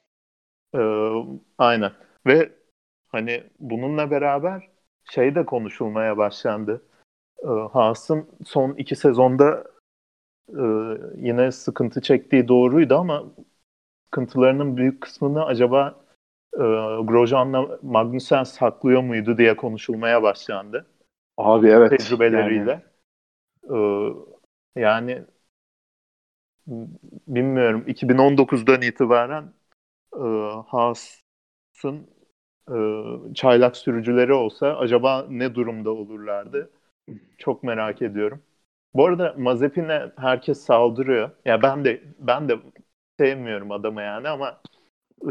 [0.75, 1.11] Ee,
[1.57, 1.91] aynen.
[2.27, 2.51] Ve
[3.07, 4.69] hani bununla beraber
[5.11, 6.81] şey de konuşulmaya başlandı.
[7.43, 9.63] Ee, Haas'ın son iki sezonda
[10.49, 10.63] e,
[11.15, 13.23] yine sıkıntı çektiği doğruydu ama
[14.05, 15.95] sıkıntılarının büyük kısmını acaba
[16.53, 16.63] e,
[17.03, 20.85] Grosjean'la Magnussen saklıyor muydu diye konuşulmaya başlandı.
[21.37, 21.99] Abi evet.
[21.99, 22.83] Tecrübeleriyle.
[23.69, 24.17] Yani,
[24.75, 25.25] ee, yani
[27.27, 29.53] bilmiyorum 2019'dan itibaren
[30.15, 30.19] e,
[30.67, 32.07] Haas'ın
[32.71, 32.75] e,
[33.35, 36.71] çaylak sürücüleri olsa acaba ne durumda olurlardı?
[37.37, 38.43] Çok merak ediyorum.
[38.93, 41.31] Bu arada Mazepin'e herkes saldırıyor.
[41.45, 42.59] Ya ben de ben de
[43.19, 44.61] sevmiyorum adamı yani ama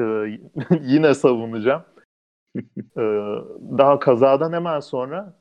[0.01, 0.03] e,
[0.83, 1.85] yine savunacağım.
[2.97, 3.01] e,
[3.79, 5.35] daha kazadan hemen sonra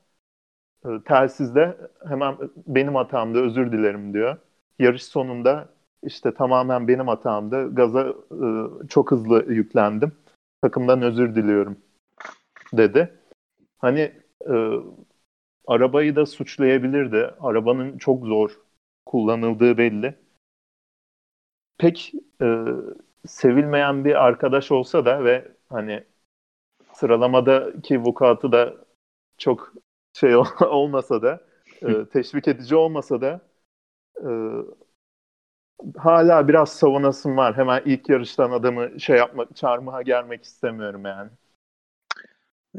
[1.05, 4.37] telsizde hemen benim hatamda özür dilerim diyor.
[4.79, 5.69] Yarış sonunda
[6.03, 7.75] işte tamamen benim hatamdı.
[7.75, 8.47] Gaza e,
[8.89, 10.11] çok hızlı yüklendim.
[10.61, 11.77] Takımdan özür diliyorum
[12.73, 13.13] dedi.
[13.77, 14.11] Hani
[14.49, 14.55] e,
[15.67, 17.31] arabayı da suçlayabilirdi.
[17.41, 18.59] Arabanın çok zor
[19.05, 20.15] kullanıldığı belli.
[21.77, 22.65] Pek e,
[23.27, 26.03] sevilmeyen bir arkadaş olsa da ve hani
[26.93, 28.73] sıralamadaki vukuatı da
[29.37, 29.73] çok
[30.15, 31.41] şey olmasa da
[31.81, 33.41] e, teşvik edici olmasa da
[34.21, 34.29] e,
[35.97, 37.57] hala biraz savunasım var.
[37.57, 41.29] Hemen ilk yarıştan adamı şey yapmak, çarmıha gelmek istemiyorum yani.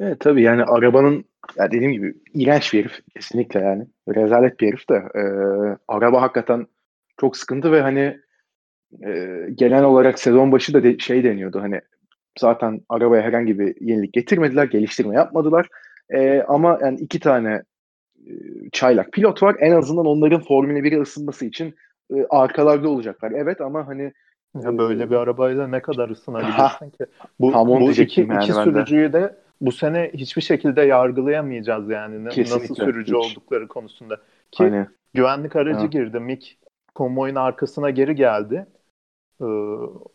[0.01, 1.25] Evet tabii yani arabanın
[1.57, 3.87] ya dediğim gibi iğrenç bir herif kesinlikle yani.
[4.09, 4.95] Rezalet bir herif de.
[4.95, 5.23] E,
[5.89, 6.67] araba hakikaten
[7.21, 8.21] çok sıkıntı ve hani
[9.07, 11.81] e, genel olarak sezon başı da de, şey deniyordu hani
[12.39, 15.69] zaten arabaya herhangi bir yenilik getirmediler, geliştirme yapmadılar.
[16.11, 17.63] E, ama yani iki tane
[18.27, 18.33] e,
[18.73, 19.57] çaylak pilot var.
[19.61, 21.75] En azından onların Formula 1'e ısınması için
[22.15, 23.33] e, arkalarda olacaklar.
[23.33, 24.13] Evet ama hani
[24.63, 27.07] ya böyle bir arabayla ne kadar ısınabilirsin ki?
[27.41, 32.55] Bu, bu iki, yani iki sürücüyü de bu sene hiçbir şekilde yargılayamayacağız yani Kesinlikle.
[32.57, 33.31] nasıl sürücü Hiç.
[33.31, 34.17] oldukları konusunda.
[34.51, 35.87] Ki hani, güvenlik aracı ha.
[35.87, 36.21] girdi.
[36.21, 36.57] Mick
[36.95, 38.67] konvoyun arkasına geri geldi.
[39.41, 39.45] Ee,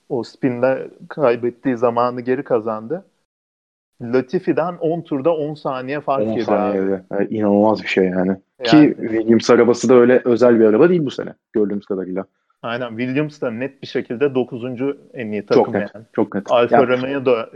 [0.10, 3.06] o spinde kaybettiği zamanı geri kazandı.
[4.02, 7.04] Latifi'den 10 turda 10 saniye fark 10 yedi saniyede.
[7.12, 8.28] Yani inanılmaz bir şey yani.
[8.28, 8.38] yani.
[8.64, 12.26] Ki Williams arabası da öyle özel bir araba değil bu sene gördüğümüz kadarıyla.
[12.62, 14.64] Aynen Williams da net bir şekilde 9.
[15.14, 16.06] en iyi takım çok net, yani.
[16.14, 16.52] Çok net.
[16.52, 16.88] Alfa yani.
[16.88, 17.50] Romeo da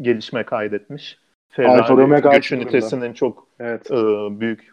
[0.00, 1.18] gelişme kaydetmiş.
[1.48, 3.90] Ferrari Alfa Romeo güç ünitesinin çok evet.
[3.90, 3.94] e,
[4.40, 4.72] büyük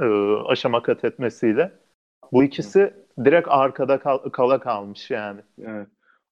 [0.00, 0.04] e,
[0.46, 1.72] aşama kat etmesiyle.
[2.32, 2.92] Bu ikisi
[3.24, 5.40] direkt arkada kal- kala kalmış yani.
[5.66, 5.88] Evet.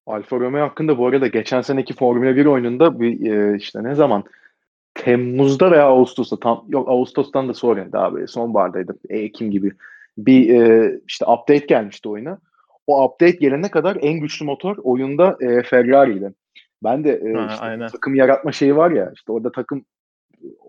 [0.07, 4.25] Alfa Romeo hakkında bu arada geçen seneki Formula 1 oyununda bir e, işte ne zaman
[4.95, 8.97] Temmuz'da veya Ağustos'ta tam yok Ağustos'tan da sonra daha böyle sonbahardaydı.
[9.09, 9.73] Ekim gibi
[10.19, 12.39] bir e, işte update gelmişti oyuna.
[12.87, 16.33] O update gelene kadar en güçlü motor oyunda e, Ferrari'ydi.
[16.85, 17.89] Ben de e, ha, işte aynen.
[17.89, 19.85] takım yaratma şeyi var ya işte orada takım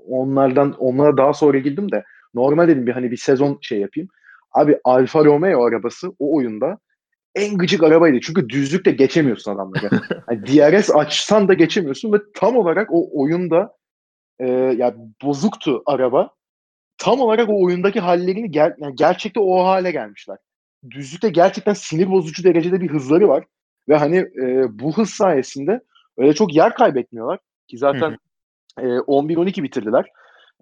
[0.08, 4.10] onlardan onlara daha sonra girdim de normal dedim bir hani bir sezon şey yapayım.
[4.52, 6.78] Abi Alfa Romeo arabası o oyunda
[7.38, 8.20] en gıcık arabaydı.
[8.22, 9.90] Çünkü düzlükte geçemiyorsun adamları.
[10.30, 13.76] yani DRS açsan da geçemiyorsun ve tam olarak o oyunda
[14.40, 14.48] e,
[14.78, 16.30] yani bozuktu araba.
[16.98, 20.38] Tam olarak o oyundaki hallerini ger yani gerçekte o hale gelmişler.
[20.90, 23.46] Düzlükte gerçekten sinir bozucu derecede bir hızları var.
[23.90, 25.82] Ve hani e, bu hız sayesinde
[26.18, 27.40] öyle çok yer kaybetmiyorlar.
[27.68, 28.18] Ki zaten
[28.80, 30.06] e, 11-12 bitirdiler.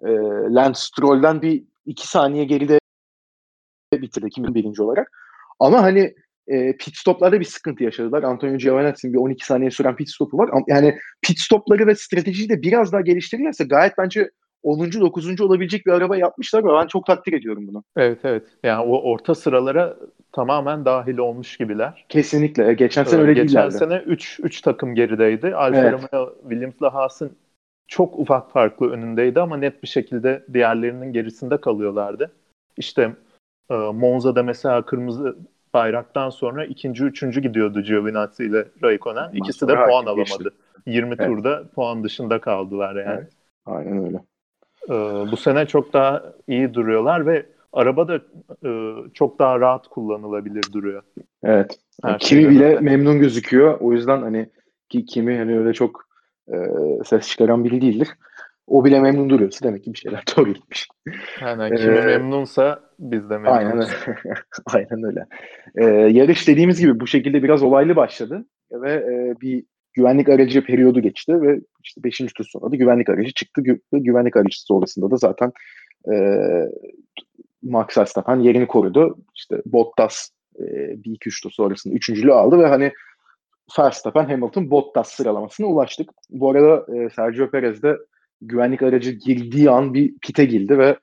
[0.02, 0.08] E,
[0.54, 2.80] Lance Stroll'den bir 2 saniye geride
[3.92, 4.78] bitirdi 2001.
[4.78, 5.10] olarak.
[5.60, 6.14] Ama hani
[6.48, 8.22] e, pit stoplarda bir sıkıntı yaşadılar.
[8.22, 10.50] Antonio Giovinazzi'nin bir 12 saniye süren pit stopu var.
[10.68, 14.30] Yani pit stopları ve stratejiyi de biraz daha geliştirirlerse gayet bence
[14.62, 14.92] 10.
[14.92, 15.40] 9.
[15.40, 17.84] olabilecek bir araba yapmışlar ve ben çok takdir ediyorum bunu.
[17.96, 18.42] Evet evet.
[18.62, 19.96] Yani o orta sıralara
[20.32, 22.06] tamamen dahil olmuş gibiler.
[22.08, 22.68] Kesinlikle.
[22.68, 23.74] E, geçen sene öyle Geçen değillerdi.
[23.74, 25.54] sene 3 3 takım gerideydi.
[25.54, 25.92] Alfa evet.
[25.92, 27.36] Romeo Williams'la Haas'ın
[27.88, 32.32] çok ufak farklı önündeydi ama net bir şekilde diğerlerinin gerisinde kalıyorlardı.
[32.76, 33.12] İşte
[33.70, 35.36] e, Monza'da mesela kırmızı
[35.76, 39.30] bayraktan sonra ikinci, üçüncü gidiyordu Giovinazzi ile Raikkonen.
[39.32, 40.16] İkisi de puan alamadı.
[40.16, 40.44] Geçti.
[40.86, 41.26] 20 evet.
[41.26, 43.18] turda puan dışında kaldılar yani.
[43.20, 43.32] Evet.
[43.66, 44.16] Aynen öyle.
[44.88, 48.20] Ee, bu sene çok daha iyi duruyorlar ve araba da
[48.68, 48.70] e,
[49.14, 51.02] çok daha rahat kullanılabilir duruyor.
[51.42, 51.78] Evet.
[52.04, 52.80] Her kimi bile de.
[52.80, 53.80] memnun gözüküyor.
[53.80, 54.50] O yüzden hani
[54.88, 56.04] ki kimi hani öyle çok
[56.52, 56.56] e,
[57.04, 58.08] ses çıkaran biri değildir.
[58.66, 60.88] O bile memnun duruyorsa demek ki bir şeyler doğru gitmiş.
[61.42, 61.76] Aynen.
[61.76, 63.88] Kimi ee, memnunsa biz de memnunuz.
[64.06, 65.26] Aynen, aynen öyle.
[65.76, 71.00] Ee, yarış dediğimiz gibi bu şekilde biraz olaylı başladı ve e, bir güvenlik aracı periyodu
[71.00, 72.18] geçti ve işte 5.
[72.18, 73.60] tur sonra da güvenlik aracı çıktı.
[73.60, 75.52] Gü- güvenlik aracı sonrasında da zaten
[76.12, 76.16] e,
[77.62, 79.18] Max Verstappen yerini korudu.
[79.34, 80.28] İşte Bottas
[80.60, 80.64] e,
[81.04, 82.92] bir iki üç tur sonrasında üçüncülüğü aldı ve hani
[83.78, 86.10] Verstappen Hamilton Bottas sıralamasına ulaştık.
[86.30, 87.96] Bu arada e, Sergio Perez de
[88.40, 90.96] güvenlik aracı girdiği an bir pite girdi ve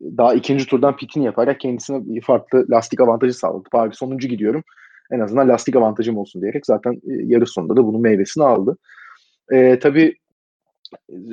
[0.00, 3.68] daha ikinci turdan pitini yaparak kendisine farklı lastik avantajı sağladı.
[3.72, 4.62] Bari sonuncu gidiyorum.
[5.10, 8.76] En azından lastik avantajım olsun diyerek zaten e, yarı sonunda da bunun meyvesini aldı.
[9.52, 10.16] E, tabii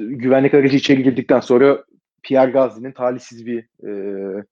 [0.10, 1.84] güvenlik aracı içeri girdikten sonra
[2.24, 4.44] Pierre Gasly'nin talihsiz bir e,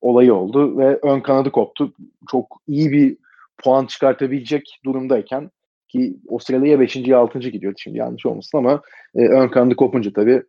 [0.00, 1.92] olayı oldu ve ön kanadı koptu.
[2.30, 3.16] Çok iyi bir
[3.58, 5.50] puan çıkartabilecek durumdayken
[5.88, 6.96] ki o sırada ya 5.
[6.96, 7.38] ya 6.
[7.38, 8.82] gidiyordu şimdi yanlış olmasın ama
[9.14, 10.42] e, ön kanadı kopunca tabii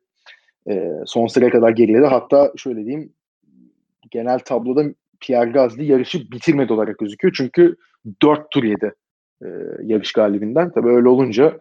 [0.69, 2.05] e, son sıraya kadar geriledi.
[2.05, 3.13] Hatta şöyle diyeyim
[4.11, 4.83] genel tabloda
[5.19, 7.33] Pierre Gasly yarışı bitirmedi olarak gözüküyor.
[7.37, 7.75] Çünkü
[8.21, 8.93] 4 tur yedi
[9.43, 9.47] e,
[9.83, 10.71] yarış galibinden.
[10.71, 11.59] Tabii öyle olunca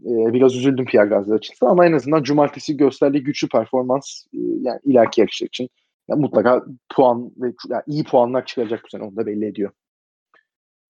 [0.00, 4.80] e, biraz üzüldüm Pierre Gasly açısından ama en azından cumartesi gösterdiği güçlü performans e, yani
[4.84, 5.68] ileriki yarışlar için
[6.08, 9.70] yani mutlaka puan ve yani iyi puanlar çıkaracak bu sene onu da belli ediyor.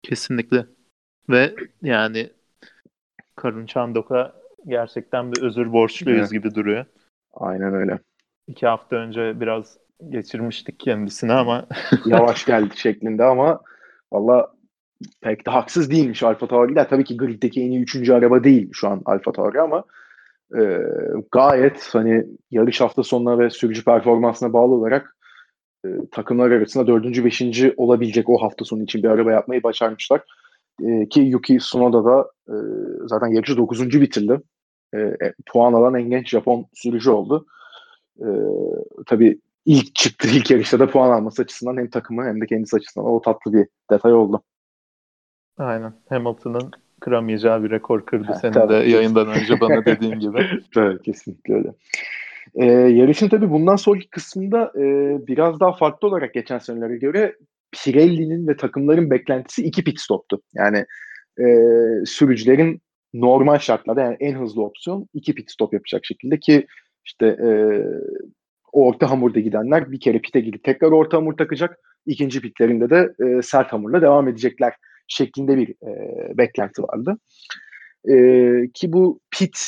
[0.02, 0.66] Kesinlikle.
[1.28, 2.30] Ve yani
[3.36, 4.34] Karun Çandok'a
[4.66, 6.30] gerçekten bir özür borçluyuz evet.
[6.30, 6.84] gibi duruyor.
[7.32, 7.98] Aynen öyle.
[8.46, 9.76] İki hafta önce biraz
[10.08, 11.66] geçirmiştik kendisini ama
[12.06, 13.60] yavaş geldi şeklinde ama
[14.12, 14.52] valla
[15.20, 16.88] pek de haksız değilmiş Alfa Tauri'ler.
[16.88, 19.84] Tabii ki griddeki en iyi üçüncü araba değil şu an Alfa Tauri ama
[20.58, 20.78] e,
[21.32, 25.16] gayet hani yarış hafta sonuna ve sürücü performansına bağlı olarak
[25.86, 30.20] e, takımlar arasında dördüncü, beşinci olabilecek o hafta sonu için bir araba yapmayı başarmışlar.
[30.82, 32.54] E, ki Yuki Tsunoda da e,
[33.06, 34.40] zaten yarışı dokuzuncu bitirdi.
[34.94, 37.46] E, e, puan alan en genç Japon sürücü oldu.
[38.20, 38.28] E,
[39.06, 43.08] tabii ilk çıktı ilk yarışta da puan alması açısından hem takımı hem de kendisi açısından
[43.08, 44.42] o tatlı bir detay oldu.
[45.58, 45.92] Aynen.
[46.08, 50.46] Hamilton'ın kıramayacağı bir rekor kırdı ha, senin de yayından önce bana dediğin gibi.
[50.74, 51.72] tabii kesinlikle öyle.
[52.54, 54.82] E, yarışın tabii bundan sonraki kısmında e,
[55.26, 57.36] biraz daha farklı olarak geçen senelere göre
[57.72, 60.40] Pirelli'nin ve takımların beklentisi iki pit stoptu.
[60.54, 60.84] Yani
[61.38, 61.46] e,
[62.06, 62.80] sürücülerin
[63.14, 66.66] normal şartlarda yani en hızlı opsiyon iki pit stop yapacak şekilde ki
[67.04, 67.50] işte e,
[68.72, 71.78] orta hamurda gidenler bir kere pite gidip tekrar orta hamur takacak.
[72.06, 74.72] İkinci pitlerinde de e, sert hamurla devam edecekler
[75.08, 77.18] şeklinde bir e, beklenti vardı.
[78.08, 78.14] E,
[78.74, 79.58] ki bu pit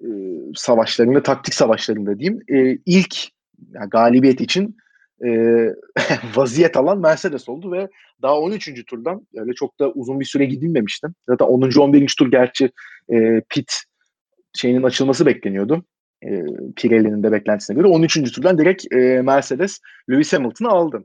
[0.00, 0.08] e,
[0.54, 3.16] savaşlarında, taktik savaşlarında diyeyim e, ilk
[3.72, 4.76] yani galibiyet için
[5.24, 5.28] e,
[6.36, 7.88] vaziyet alan Mercedes oldu ve
[8.22, 8.84] daha 13.
[8.86, 11.06] turdan öyle çok da uzun bir süre gidilmemişti.
[11.28, 11.80] Zaten 10.
[11.80, 12.14] 11.
[12.18, 12.70] tur gerçi
[13.12, 13.72] e, pit
[14.54, 15.84] şeyinin açılması bekleniyordu.
[16.24, 16.44] E,
[16.76, 18.32] Pirelli'nin de beklentisine göre 13.
[18.32, 21.04] turdan direkt e, Mercedes Lewis Hamilton'ı aldı.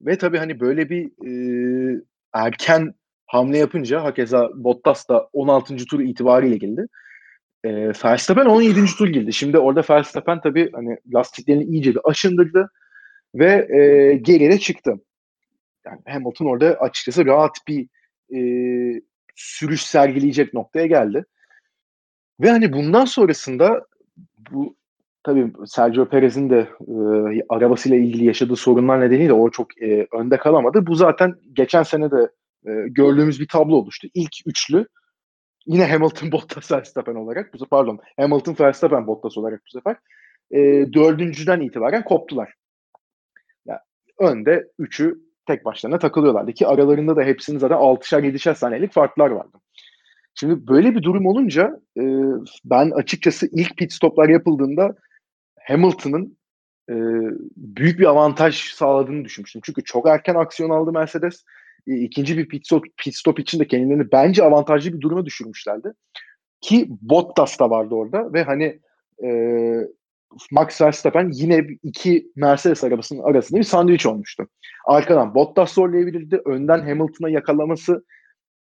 [0.00, 2.02] Ve tabii hani böyle bir e,
[2.34, 2.94] erken
[3.26, 5.76] hamle yapınca hakeza Bottas da 16.
[5.76, 6.86] tur itibariyle geldi.
[7.64, 8.86] E, Verstappen 17.
[8.98, 9.32] tur girdi.
[9.32, 12.70] Şimdi orada Verstappen tabii hani lastiklerini iyice bir aşındırdı
[13.34, 14.94] ve e, geride çıktı.
[15.86, 17.88] Yani Hamilton orada açıkçası rahat bir
[18.34, 18.40] e,
[19.36, 21.24] sürüş sergileyecek noktaya geldi.
[22.40, 23.86] Ve hani bundan sonrasında
[24.50, 24.76] bu
[25.22, 26.94] tabii Sergio Perez'in de e,
[27.48, 30.86] arabasıyla ilgili yaşadığı sorunlar nedeniyle o çok e, önde kalamadı.
[30.86, 32.30] Bu zaten geçen sene de
[32.66, 34.08] e, gördüğümüz bir tablo oluştu.
[34.14, 34.86] İlk üçlü
[35.68, 39.96] yine Hamilton, Bottas, Verstappen olarak bu pardon Hamilton, Verstappen, Bottas olarak bu sefer
[40.50, 42.54] e, dördüncüden itibaren koptular.
[43.66, 43.80] Yani
[44.18, 49.58] önde üçü tek başlarına takılıyorlardı ki aralarında da hepsinin zaten 6'şer 7'şer saniyelik farklar vardı.
[50.34, 52.02] Şimdi böyle bir durum olunca e,
[52.64, 54.94] ben açıkçası ilk pit stoplar yapıldığında
[55.66, 56.38] Hamilton'ın
[56.90, 56.94] e,
[57.56, 59.62] büyük bir avantaj sağladığını düşünmüştüm.
[59.64, 61.44] Çünkü çok erken aksiyon aldı Mercedes.
[61.86, 65.92] E, ikinci bir pit stop, pit stop için de kendilerini bence avantajlı bir duruma düşürmüşlerdi.
[66.60, 68.80] Ki Bottas da vardı orada ve hani
[69.24, 69.28] e,
[70.50, 74.48] Max Verstappen yine iki Mercedes arabasının arasında bir sandviç olmuştu.
[74.86, 76.40] Arkadan Bottas zorlayabilirdi.
[76.44, 78.04] Önden Hamilton'a yakalaması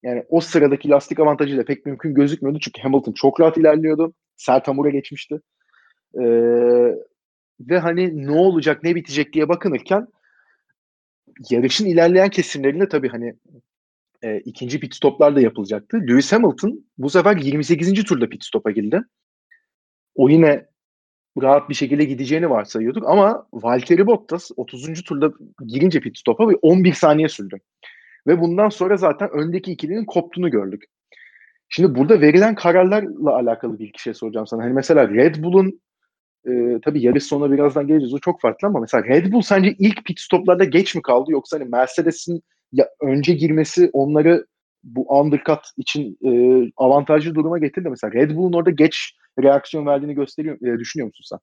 [0.04, 2.60] yani o sıradaki lastik avantajıyla pek mümkün gözükmüyordu.
[2.60, 4.14] Çünkü Hamilton çok rahat ilerliyordu.
[4.36, 5.40] Sert hamura geçmişti.
[6.16, 6.22] Ee,
[7.60, 10.08] ve hani ne olacak ne bitecek diye bakınırken
[11.50, 13.36] yarışın ilerleyen kesimlerinde tabii hani
[14.24, 15.98] e, ikinci pit stoplar da yapılacaktı.
[15.98, 18.04] Lewis Hamilton bu sefer 28.
[18.04, 19.02] turda pit stopa girdi.
[20.16, 20.66] O yine
[21.42, 25.04] rahat bir şekilde gideceğini varsayıyorduk ama Valtteri Bottas 30.
[25.04, 25.32] turda
[25.68, 27.58] girince pit stopa ve 11 saniye sürdü.
[28.28, 30.84] Ve bundan sonra zaten öndeki ikilinin koptuğunu gördük.
[31.70, 34.64] Şimdi burada verilen kararlarla alakalı bir şey soracağım sana.
[34.64, 35.82] Hani mesela Red Bull'un
[36.48, 38.14] e, tabii yarış sonuna birazdan geleceğiz.
[38.14, 41.60] O çok farklı ama mesela Red Bull sence ilk pit stoplarda geç mi kaldı yoksa
[41.60, 44.46] hani Mercedes'in ya önce girmesi onları
[44.84, 46.32] bu undercut için e,
[46.78, 47.90] avantajlı duruma getirdi.
[47.90, 51.40] Mesela Red Bull'un orada geç reaksiyon verdiğini gösteriyor, e, düşünüyor musun sen?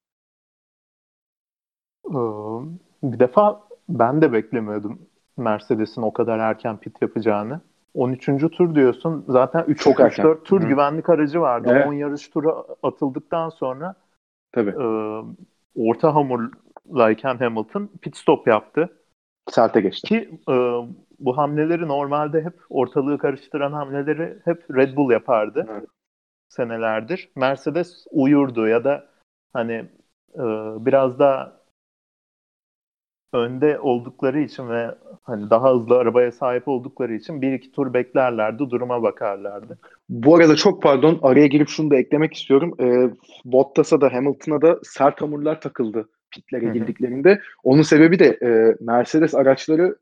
[3.02, 4.98] Bir defa ben de beklemiyordum
[5.36, 7.60] Mercedes'in o kadar erken pit yapacağını.
[7.94, 8.26] 13.
[8.48, 9.24] tur diyorsun.
[9.28, 10.66] Zaten 3 Çok 3 4 tur Hı.
[10.66, 11.68] güvenlik aracı vardı.
[11.72, 11.86] Evet.
[11.86, 13.94] 10 yarış turu atıldıktan sonra
[14.54, 14.70] Tabii.
[14.70, 14.86] E,
[15.74, 18.88] orta hamurlayken Hamilton pit stop yaptı.
[19.50, 20.08] Serte geçti.
[20.08, 20.54] Ki e,
[21.18, 25.66] bu hamleleri normalde hep ortalığı karıştıran hamleleri hep Red Bull yapardı.
[25.70, 25.84] Evet.
[26.48, 27.30] Senelerdir.
[27.36, 29.06] Mercedes uyurdu ya da
[29.52, 29.72] hani
[30.34, 30.44] e,
[30.86, 31.60] biraz da
[33.34, 38.70] önde oldukları için ve hani daha hızlı arabaya sahip oldukları için bir iki tur beklerlerdi,
[38.70, 39.78] duruma bakarlardı.
[40.08, 42.74] Bu arada çok pardon araya girip şunu da eklemek istiyorum.
[42.80, 43.10] Ee,
[43.44, 47.40] Bottas'a da Hamilton'a da sert hamurlar takıldı pitlere girdiklerinde.
[47.64, 49.96] Onun sebebi de e, Mercedes araçları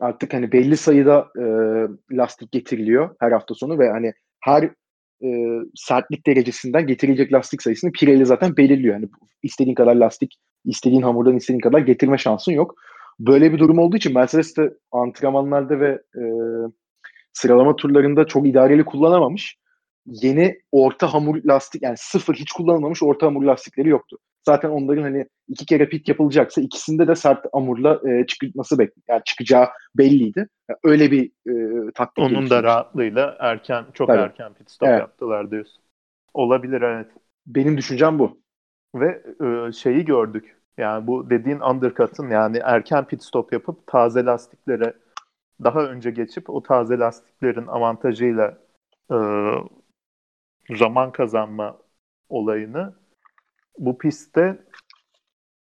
[0.00, 1.44] artık hani belli sayıda e,
[2.16, 4.70] lastik getiriliyor her hafta sonu ve hani her
[5.24, 8.94] e, sertlik derecesinden getirilecek lastik sayısını Pirelli zaten belirliyor.
[8.94, 9.08] Yani
[9.42, 12.74] istediğin kadar lastik istediğin hamurdan istediğin kadar getirme şansın yok.
[13.20, 16.22] Böyle bir durum olduğu için Mercedes de antrenmanlarda ve e,
[17.32, 19.56] sıralama turlarında çok idareli kullanamamış.
[20.06, 24.18] Yeni orta hamur lastik yani sıfır hiç kullanılmamış orta hamur lastikleri yoktu.
[24.46, 29.22] Zaten onların hani iki kere pit yapılacaksa ikisinde de sert hamurla e, çıkması bek yani
[29.24, 30.48] çıkacağı belliydi.
[30.68, 31.52] Yani öyle bir e,
[31.92, 32.24] taktik.
[32.24, 34.20] Onun da rahatlığıyla erken çok Tabii.
[34.20, 35.00] erken pit stop evet.
[35.00, 35.82] yaptılar diyorsun.
[36.34, 37.06] Olabilir evet.
[37.46, 38.41] Benim düşüncem bu.
[38.94, 40.56] Ve e, şeyi gördük.
[40.78, 44.94] Yani bu dediğin undercut'ın yani erken pit stop yapıp taze lastiklere
[45.64, 48.58] daha önce geçip o taze lastiklerin avantajıyla
[49.12, 49.16] e,
[50.76, 51.78] zaman kazanma
[52.28, 52.94] olayını
[53.78, 54.58] bu pistte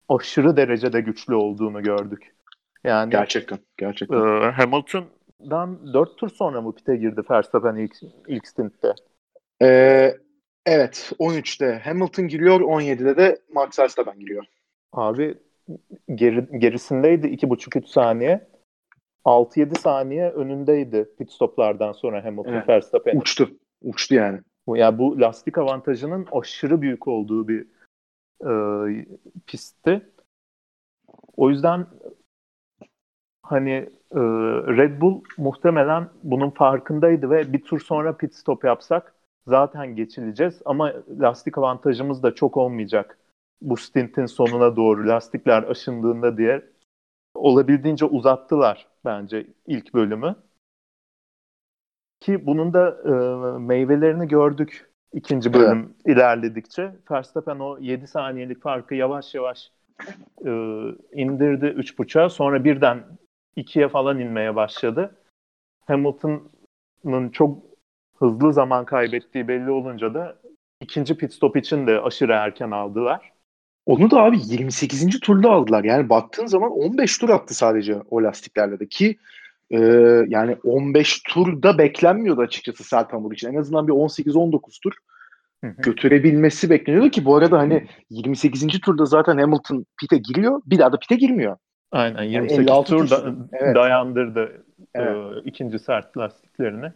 [0.10, 2.36] aşırı derecede güçlü olduğunu gördük.
[2.84, 4.18] Yani gerçekten, gerçekten.
[4.18, 7.94] E, Hamilton'dan 4 tur sonra mı pite girdi Verstappen ilk
[8.28, 8.94] ilk stintte?
[9.62, 10.18] Ee,
[10.66, 14.46] Evet 13'te Hamilton giriyor 17'de de Max Verstappen giriyor.
[14.94, 15.38] Abi
[16.16, 18.48] geri, gerisindeydi 2,5-3 saniye.
[19.26, 22.70] 6-7 saniye önündeydi pit stoplardan sonra Hamilton evet.
[22.70, 23.18] Verstappen.
[23.18, 23.50] Uçtu.
[23.82, 24.40] Uçtu yani.
[24.68, 27.68] Ya yani bu lastik avantajının aşırı büyük olduğu bir
[28.46, 29.06] e,
[29.48, 30.10] pistti.
[31.38, 31.88] O yüzden
[33.44, 33.72] hani
[34.12, 34.20] e,
[34.78, 39.14] Red Bull muhtemelen bunun farkındaydı ve bir tur sonra pit stop yapsak
[39.48, 43.18] zaten geçileceğiz ama lastik avantajımız da çok olmayacak.
[43.62, 46.62] Bu stintin sonuna doğru lastikler aşındığında diye
[47.36, 50.36] olabildiğince uzattılar bence ilk bölümü.
[52.20, 53.12] Ki bunun da e,
[53.60, 56.16] meyvelerini gördük ikinci bölüm evet.
[56.18, 56.96] ilerledikçe.
[57.12, 59.72] Verstappen o 7 saniyelik farkı yavaş yavaş
[60.46, 60.52] e,
[61.14, 62.30] indirdi 3.5'a.
[62.30, 63.04] Sonra birden
[63.58, 65.16] 2'ye falan inmeye başladı.
[65.86, 67.73] Hamilton'ın çok
[68.24, 70.36] hızlı zaman kaybettiği belli olunca da
[70.82, 73.32] ikinci pit stop için de aşırı erken aldılar.
[73.86, 75.20] Onu da abi 28.
[75.20, 75.84] turda aldılar.
[75.84, 79.18] Yani baktığın zaman 15 tur attı sadece o lastiklerle de ki
[79.72, 79.80] e,
[80.28, 83.54] yani 15 turda beklenmiyordu açıkçası Sert Hamur için.
[83.54, 84.94] En azından bir 18-19 tur
[85.64, 88.80] götürebilmesi bekleniyordu ki bu arada hani 28.
[88.80, 90.62] turda zaten Hamilton pite giriyor.
[90.66, 91.58] Bir daha da pite girmiyor.
[91.92, 93.76] Aynen 28 yani tur da, evet.
[93.76, 95.16] dayandırdı evet.
[95.16, 96.92] e, ikinci sert lastiklerini.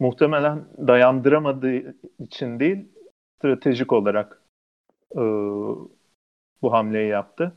[0.00, 2.88] Muhtemelen dayandıramadığı için değil
[3.38, 4.42] stratejik olarak
[5.12, 5.20] e,
[6.62, 7.52] bu hamleyi yaptı.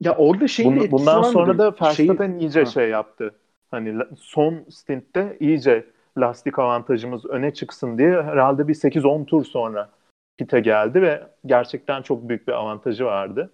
[0.00, 2.40] Ya orada şey Bun, bundan sonra da Verstappen şey...
[2.40, 2.66] iyice ha.
[2.66, 3.34] şey yaptı.
[3.70, 5.86] Hani son stintte iyice
[6.18, 9.90] lastik avantajımız öne çıksın diye herhalde bir 8-10 tur sonra
[10.38, 13.50] pite geldi ve gerçekten çok büyük bir avantajı vardı.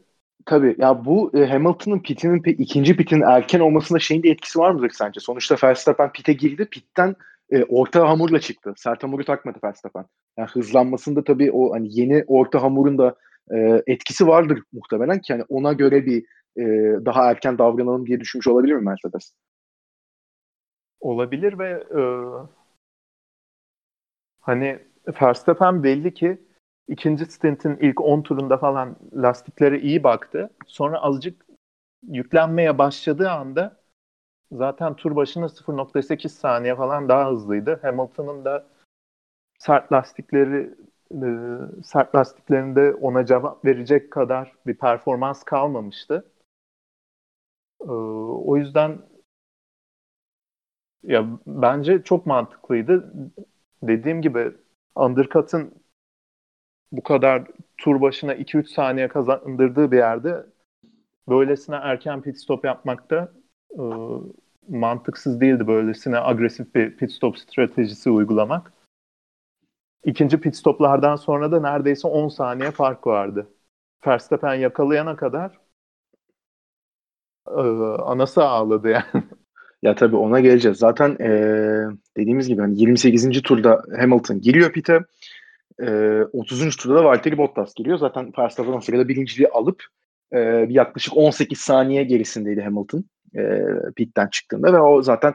[0.46, 4.90] Tabii ya bu e, Hamilton'ın pitinin ikinci pitin erken olmasında şeyin de etkisi var mıdır
[4.90, 5.20] sence?
[5.20, 6.64] Sonuçta Verstappen pite girdi.
[6.64, 7.16] Pitten
[7.51, 8.73] e, orta hamurla çıktı.
[8.77, 10.05] Sert hamuru takmadı Verstappen.
[10.39, 13.17] Yani hızlanmasında tabii o hani yeni orta hamurun da
[13.51, 16.25] e, etkisi vardır muhtemelen ki hani ona göre bir
[16.57, 16.65] e,
[17.05, 19.33] daha erken davranalım diye düşünmüş olabilir mi Mercedes?
[21.01, 22.01] Olabilir ve e,
[24.41, 24.79] hani
[25.23, 26.39] Verstappen belli ki
[26.89, 30.51] ikinci stintin ilk 10 turunda falan lastiklere iyi baktı.
[30.67, 31.47] Sonra azıcık
[32.09, 33.78] yüklenmeye başladığı anda
[34.53, 37.79] zaten tur başına 0.8 saniye falan daha hızlıydı.
[37.83, 38.67] Hamilton'ın da
[39.59, 40.75] sert lastikleri
[41.13, 41.29] e,
[41.85, 46.25] sert lastiklerinde ona cevap verecek kadar bir performans kalmamıştı.
[47.81, 48.99] E, o yüzden
[51.03, 53.13] ya bence çok mantıklıydı.
[53.83, 54.53] Dediğim gibi
[54.95, 55.75] undercut'ın
[56.93, 57.45] bu kadar
[57.79, 60.47] tur başına 2-3 saniye kazandırdığı bir yerde
[61.29, 63.33] böylesine erken pit stop yapmak da
[63.70, 63.83] e,
[64.68, 68.72] mantıksız değildi böylesine agresif bir pit stop stratejisi uygulamak.
[70.04, 73.46] İkinci pit stoplardan sonra da neredeyse 10 saniye fark vardı.
[74.07, 75.59] Verstappen yakalayana kadar
[77.48, 77.61] e,
[78.02, 79.04] anası ağladı yani.
[79.83, 80.78] Ya tabii ona geleceğiz.
[80.78, 81.31] Zaten e,
[82.16, 83.42] dediğimiz gibi hani 28.
[83.42, 85.00] turda Hamilton giriyor pite.
[85.83, 86.76] E, 30.
[86.76, 87.98] turda da Valtteri Bottas giriyor.
[87.98, 89.85] Zaten Verstappen o sırada birinciliği alıp
[90.33, 93.04] e, yaklaşık 18 saniye gerisindeydi Hamilton
[93.37, 93.62] e,
[93.97, 95.35] pitten çıktığında ve o zaten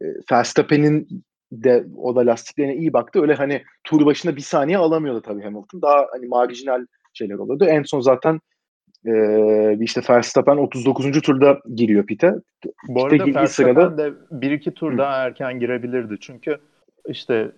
[0.00, 3.22] e, Verstappen'in de o da lastiklerine iyi baktı.
[3.22, 5.82] Öyle hani tur başında bir saniye alamıyordu tabii Hamilton.
[5.82, 7.64] Daha hani marjinal şeyler oluyordu.
[7.64, 8.40] En son zaten
[9.06, 11.22] ee, işte Verstappen 39.
[11.22, 12.34] turda giriyor pite.
[12.88, 13.98] Bu arada Verstappen sırada...
[13.98, 14.12] de
[14.46, 14.98] 1-2 tur Hı.
[14.98, 16.16] daha erken girebilirdi.
[16.20, 16.58] Çünkü
[17.06, 17.52] işte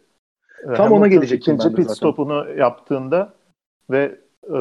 [0.63, 1.95] e, Tam Hamilton ona gelecek ikinci pit zaten.
[1.95, 3.35] stopunu yaptığında
[3.91, 4.59] ve e,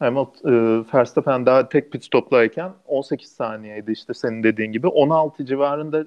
[0.00, 4.86] Hamilton, e, Verstappen daha tek pit stoplayken 18 saniyeydi işte senin dediğin gibi.
[4.86, 6.06] 16 civarında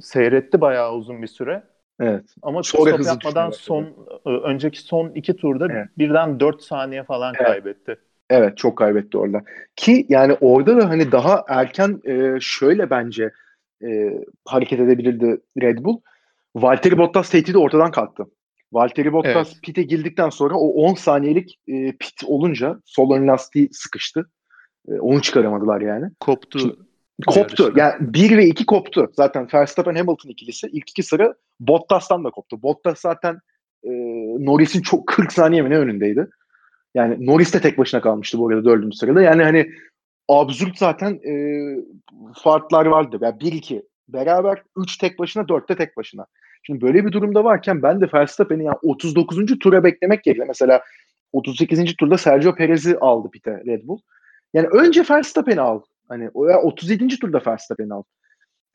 [0.00, 1.62] seyretti bayağı uzun bir süre.
[2.00, 2.24] Evet.
[2.42, 3.82] Ama Sonra stop yapmadan son
[4.26, 5.88] e, önceki son iki turda evet.
[5.98, 7.46] birden 4 saniye falan evet.
[7.46, 7.98] kaybetti.
[8.30, 9.42] Evet çok kaybetti orada.
[9.76, 13.30] Ki yani orada da hani daha erken e, şöyle bence
[13.84, 16.00] e, hareket edebilirdi Red Bull.
[16.56, 18.24] Valtteri Bottas tehdidi ortadan kalktı.
[18.76, 19.62] Valtteri Bottas evet.
[19.62, 24.30] pite girdikten sonra o 10 saniyelik e, pit olunca sol ön lastiği sıkıştı.
[24.88, 26.10] E, onu çıkaramadılar yani.
[26.20, 26.58] Koptu.
[26.58, 26.74] Şimdi,
[27.26, 27.62] koptu.
[27.62, 27.80] Yarışta.
[27.80, 29.10] Yani 1 ve 2 koptu.
[29.12, 32.62] Zaten Verstappen Hamilton ikilisi ilk iki sıra Bottas'tan da koptu.
[32.62, 33.38] Bottas zaten
[33.84, 33.90] e,
[34.44, 36.28] Norris'in çok 40 saniye mi ne önündeydi.
[36.94, 39.22] Yani Norris de tek başına kalmıştı bu arada dördüncü sırada.
[39.22, 39.70] Yani hani
[40.28, 41.34] absürt zaten e,
[42.42, 43.18] farklar vardı.
[43.20, 46.26] Yani 1-2 beraber 3 tek başına 4'te tek başına.
[46.66, 49.58] Şimdi böyle bir durumda varken ben de Verstappen'i yani 39.
[49.58, 50.80] tura beklemek yerine mesela
[51.32, 51.96] 38.
[51.96, 53.98] turda Sergio Perez'i aldı pite Red Bull.
[54.54, 55.80] Yani önce Verstappen'i al.
[56.08, 57.08] Hani o ya 37.
[57.08, 58.02] turda Verstappen'i al.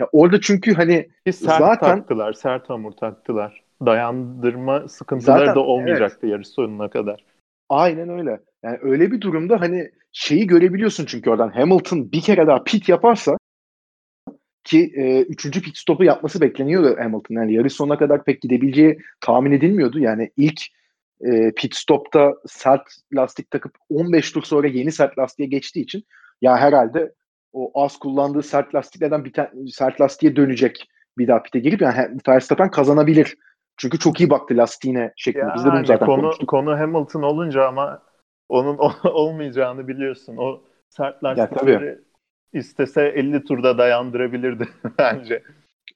[0.01, 3.63] Ya orada çünkü hani sert zaten taktılar, sert hamur taktılar.
[3.85, 6.31] dayandırma sıkıntıları Zaten, da olmayacaktı evet.
[6.31, 7.23] yarış sonuna kadar.
[7.69, 8.39] Aynen öyle.
[8.63, 13.37] Yani öyle bir durumda hani şeyi görebiliyorsun çünkü oradan Hamilton bir kere daha pit yaparsa
[14.63, 17.35] ki e, üçüncü pit stopu yapması bekleniyordu Hamilton.
[17.35, 19.99] Yani yarış sonuna kadar pek gidebileceği tahmin edilmiyordu.
[19.99, 20.61] Yani ilk
[21.21, 22.81] e, pit stopta sert
[23.13, 26.03] lastik takıp 15 tur sonra yeni sert lastiğe geçtiği için
[26.41, 27.13] ya herhalde
[27.53, 29.33] o az kullandığı sert lastiklerden bir
[29.71, 30.87] sert lastiğe dönecek
[31.17, 33.37] bir daha pite girip yani Verstappen kazanabilir.
[33.77, 35.45] Çünkü çok iyi baktı lastiğine şeklinde.
[35.45, 36.49] Yani Biz de bunu zaten konu, konuştuk.
[36.49, 38.01] Konu Hamilton olunca ama
[38.49, 40.37] onun olmayacağını biliyorsun.
[40.37, 41.99] O sert lastikleri
[42.53, 44.67] istese 50 turda dayandırabilirdi
[44.99, 45.43] bence.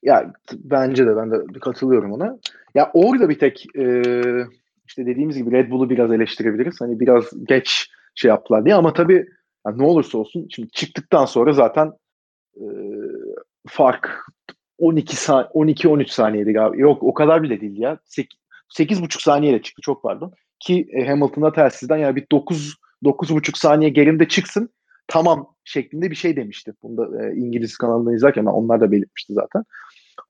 [0.03, 2.37] Ya bence de ben de katılıyorum ona.
[2.75, 4.01] Ya orada bir tek e,
[4.87, 6.81] işte dediğimiz gibi Red Bull'u biraz eleştirebiliriz.
[6.81, 9.27] Hani biraz geç şey yaptılar diye ama tabii
[9.67, 11.91] yani ne olursa olsun şimdi çıktıktan sonra zaten
[12.55, 12.65] e,
[13.67, 14.25] fark
[14.77, 16.77] 12 saniye 12 13 saniyeydi galiba.
[16.77, 17.99] Yok o kadar bile değil ya.
[18.05, 18.39] 8
[18.69, 20.33] 8,5 saniyeyle çıktı çok pardon.
[20.59, 24.69] Ki e, Hamilton'a telsizden yani bir 9 9,5 saniye gerimde çıksın
[25.07, 26.73] tamam şeklinde bir şey demişti.
[26.83, 29.63] Bunu da e, İngiliz kanalında izlerken onlar da belirtmişti zaten.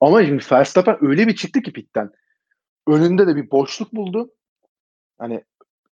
[0.01, 2.11] Ama şimdi Verstappen öyle bir çıktı ki pitten.
[2.87, 4.31] Önünde de bir boşluk buldu.
[5.17, 5.43] Hani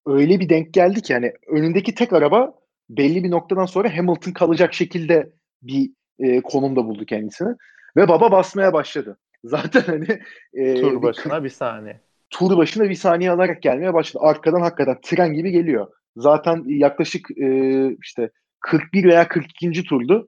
[0.05, 2.53] öyle bir denk geldi ki hani önündeki tek araba
[2.89, 7.55] belli bir noktadan sonra Hamilton kalacak şekilde bir e, konumda buldu kendisini.
[7.97, 9.17] Ve baba basmaya başladı.
[9.43, 10.19] Zaten hani
[10.53, 12.01] e, tur başına bir, bir saniye.
[12.30, 14.23] Tur başına bir saniye alarak gelmeye başladı.
[14.25, 15.88] Arkadan hakikaten tren gibi geliyor.
[16.17, 18.30] Zaten yaklaşık e, işte
[18.60, 19.84] 41 veya 42.
[19.84, 20.28] turdu.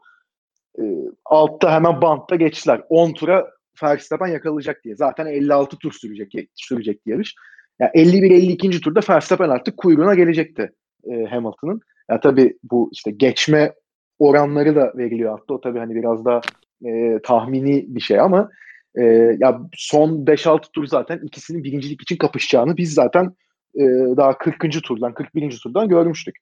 [0.79, 0.83] E,
[1.25, 2.81] altta hemen bantta geçtiler.
[2.89, 3.47] 10 tura
[3.83, 4.95] Verstappen yakalayacak diye.
[4.95, 7.35] Zaten 56 tur sürecek sürecek yarış.
[7.79, 8.81] Yani 51-52.
[8.81, 10.71] turda Verstappen artık kuyruğuna gelecekti
[11.03, 11.81] e, Hamilton'ın.
[12.09, 13.73] Ya tabii bu işte geçme
[14.19, 15.53] oranları da veriliyor hatta.
[15.53, 16.41] O tabii hani biraz da
[16.85, 18.49] e, tahmini bir şey ama
[18.95, 19.03] e,
[19.39, 23.35] ya son 5-6 tur zaten ikisinin birincilik için kapışacağını biz zaten
[23.75, 23.83] e,
[24.17, 24.83] daha 40.
[24.83, 25.59] turdan 41.
[25.63, 26.35] turdan görmüştük.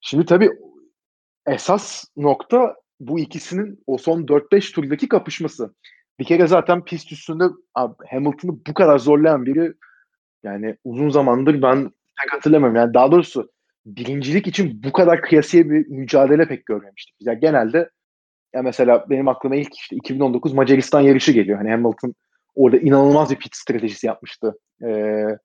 [0.00, 0.50] Şimdi tabii
[1.50, 5.74] esas nokta bu ikisinin o son 4-5 turdaki kapışması.
[6.18, 7.44] Bir kere zaten pist üstünde
[8.10, 9.72] Hamilton'ı bu kadar zorlayan biri
[10.42, 11.90] yani uzun zamandır ben
[12.22, 12.76] pek hatırlamıyorum.
[12.76, 13.50] Yani daha doğrusu
[13.86, 17.14] birincilik için bu kadar kıyasıya bir mücadele pek görmemiştik.
[17.20, 17.90] Yani genelde
[18.54, 21.58] ya mesela benim aklıma ilk işte 2019 Macaristan yarışı geliyor.
[21.58, 22.14] Hani Hamilton
[22.54, 24.88] orada inanılmaz bir pit stratejisi yapmıştı e,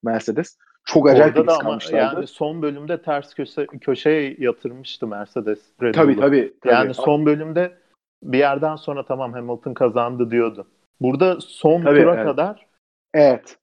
[0.03, 0.57] Mercedes.
[0.85, 5.59] Çok acayip Orada bir ama yani son bölümde ters köşe, köşeye yatırmıştı Mercedes.
[5.81, 6.73] Red tabii, tabii tabii.
[6.73, 7.77] Yani son bölümde
[8.23, 10.67] bir yerden sonra tamam Hamilton kazandı diyordu.
[11.01, 12.25] Burada son tabii, tura evet.
[12.25, 12.67] kadar
[13.13, 13.57] Evet.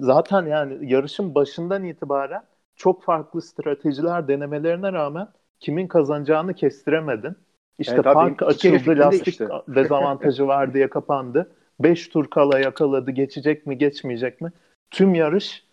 [0.00, 2.42] Zaten yani yarışın başından itibaren
[2.76, 5.28] çok farklı stratejiler denemelerine rağmen
[5.60, 7.36] kimin kazanacağını kestiremedin.
[7.78, 9.48] İşte evet, fark açıldı, lastik işte.
[9.68, 11.52] dezavantajı var diye kapandı.
[11.80, 14.52] 5 tur kala yakaladı, geçecek mi, geçmeyecek mi?
[14.90, 15.65] Tüm yarış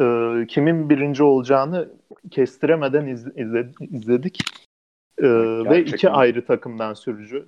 [0.00, 1.88] e, kimin birinci olacağını
[2.30, 4.40] kestiremeden iz, izle, izledik.
[5.18, 5.28] E,
[5.70, 7.46] ve iki ayrı takımdan sürücü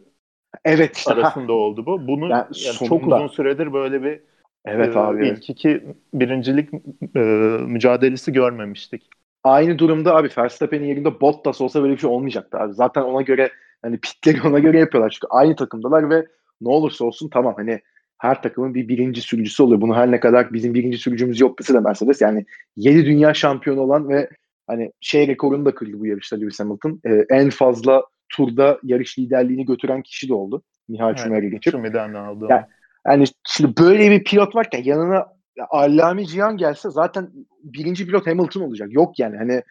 [0.64, 2.06] evet işte, arasında oldu bu.
[2.08, 4.20] Bunu yani yani çok uzun süredir böyle bir
[4.64, 5.28] Evet e, abi.
[5.28, 5.84] İlk iki
[6.14, 6.70] birincilik
[7.16, 7.20] e,
[7.66, 9.10] mücadelesi görmemiştik.
[9.44, 12.72] Aynı durumda abi Verstappen'in yerinde Bottas olsa böyle bir şey olmayacaktı abi.
[12.72, 13.50] Zaten ona göre
[13.82, 15.10] hani pitleri ona göre yapıyorlar.
[15.10, 16.26] Çünkü aynı takımdalar ve
[16.60, 17.80] ne olursa olsun tamam hani
[18.22, 19.80] her takımın bir birinci sürücüsü oluyor.
[19.80, 22.44] Bunu her ne kadar bizim birinci sürücümüz yok dese de Mercedes yani
[22.76, 24.28] 7 dünya şampiyonu olan ve
[24.66, 27.00] hani şey rekorunu da kırdı bu yarışta Lewis Hamilton.
[27.06, 30.62] Ee, en fazla turda yarış liderliğini götüren kişi de oldu.
[30.88, 31.72] Nihal Şumer'i geçip.
[31.72, 32.46] Şumer'den aldı.
[32.50, 32.64] Yani,
[33.06, 35.26] yani şimdi böyle bir pilot varken yanına
[35.70, 37.30] Allami Cihan gelse zaten
[37.64, 38.88] birinci pilot Hamilton olacak.
[38.92, 39.62] Yok yani hani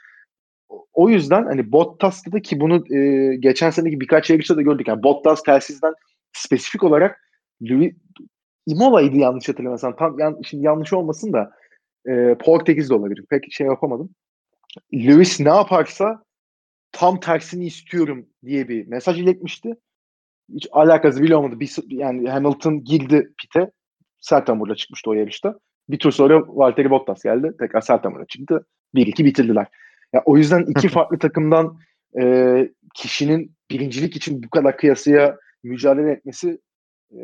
[0.93, 4.88] o yüzden hani Bottas'ta da ki bunu e, geçen seneki birkaç yarışta da gördük.
[4.88, 5.93] Yani Bottas telsizden
[6.34, 7.22] spesifik olarak
[7.62, 7.93] Louis,
[8.66, 9.95] Imola'ydı yanlış hatırlamıyorsam.
[9.95, 11.51] Tam yan, şimdi yanlış olmasın da
[12.07, 13.26] e, Portekiz de olabilir.
[13.30, 14.09] Pek şey yapamadım.
[14.93, 16.24] Lewis ne yaparsa
[16.91, 19.76] tam tersini istiyorum diye bir mesaj iletmişti.
[20.53, 21.59] Hiç alakası bile olmadı.
[21.59, 23.72] Bir, yani Hamilton girdi pite.
[24.20, 25.59] Sertamur'la çıkmıştı o yarışta.
[25.89, 27.51] Bir tur sonra Valtteri Bottas geldi.
[27.59, 28.66] Tekrar Sertamur'la çıktı.
[28.95, 29.68] 1-2 bitirdiler.
[30.14, 31.78] Ya, o yüzden iki farklı takımdan
[32.22, 36.59] e, kişinin birincilik için bu kadar kıyasıya mücadele etmesi
[37.12, 37.20] e,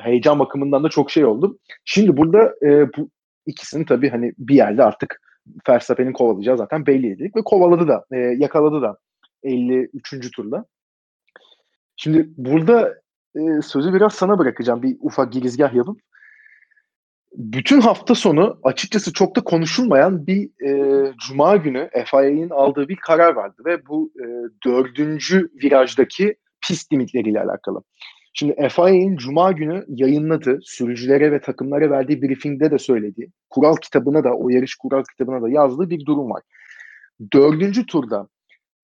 [0.00, 1.58] heyecan bakımından da çok şey oldu.
[1.84, 3.10] Şimdi burada e, bu
[3.46, 5.20] ikisini tabii hani bir yerde artık
[5.68, 8.98] Verstappen'in kovalayacağı zaten belliydi ve kovaladı da e, yakaladı da
[9.42, 10.30] 53.
[10.30, 10.64] turda.
[11.96, 12.94] Şimdi burada
[13.36, 16.00] e, sözü biraz sana bırakacağım bir ufak girizgah yapıp.
[17.32, 23.32] Bütün hafta sonu açıkçası çok da konuşulmayan bir e, Cuma günü FIA'nin aldığı bir karar
[23.32, 24.26] vardı ve bu e,
[24.66, 27.82] dördüncü virajdaki pist limitleriyle alakalı.
[28.38, 34.34] Şimdi FIA'nin Cuma günü yayınladığı, sürücülere ve takımlara verdiği briefingde de söylediği, kural kitabına da,
[34.34, 36.42] o yarış kural kitabına da yazdığı bir durum var.
[37.32, 38.28] Dördüncü turda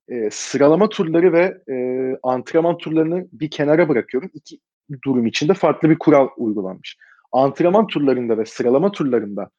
[0.08, 1.76] e, sıralama turları ve e,
[2.22, 4.30] antrenman turlarını bir kenara bırakıyorum.
[4.34, 4.58] İki
[5.04, 6.96] durum içinde farklı bir kural uygulanmış.
[7.32, 9.50] Antrenman turlarında ve sıralama turlarında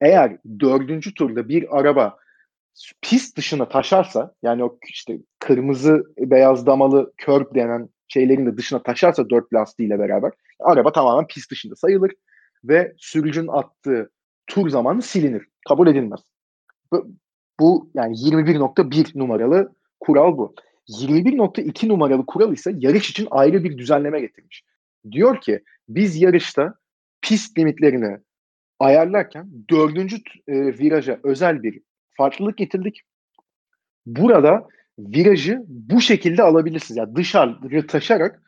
[0.00, 2.16] eğer dördüncü turda bir araba
[3.02, 9.30] pist dışına taşarsa yani o işte kırmızı beyaz damalı curb denen şeylerin de dışına taşarsa
[9.30, 12.12] dört lastiğiyle beraber araba tamamen pist dışında sayılır
[12.64, 14.10] ve sürücünün attığı
[14.46, 15.46] tur zamanı silinir.
[15.68, 16.20] Kabul edilmez.
[16.92, 17.08] Bu,
[17.60, 20.54] bu yani 21.1 numaralı kural bu.
[20.88, 24.64] 21.2 numaralı kural ise yarış için ayrı bir düzenleme getirmiş.
[25.12, 26.74] Diyor ki biz yarışta
[27.22, 28.18] pist limitlerini
[28.78, 30.16] ayarlarken dördüncü
[30.48, 31.80] e, viraja özel bir
[32.16, 33.02] farklılık getirdik.
[34.06, 36.96] Burada virajı bu şekilde alabilirsiniz.
[36.96, 38.42] Yani dışarı taşarak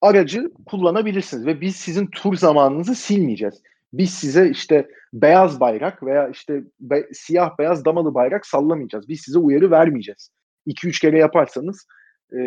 [0.00, 3.62] aracı kullanabilirsiniz ve biz sizin tur zamanınızı silmeyeceğiz.
[3.92, 9.08] Biz size işte beyaz bayrak veya işte be, siyah beyaz damalı bayrak sallamayacağız.
[9.08, 10.30] Biz size uyarı vermeyeceğiz.
[10.66, 11.86] 2-3 kere yaparsanız
[12.32, 12.38] e,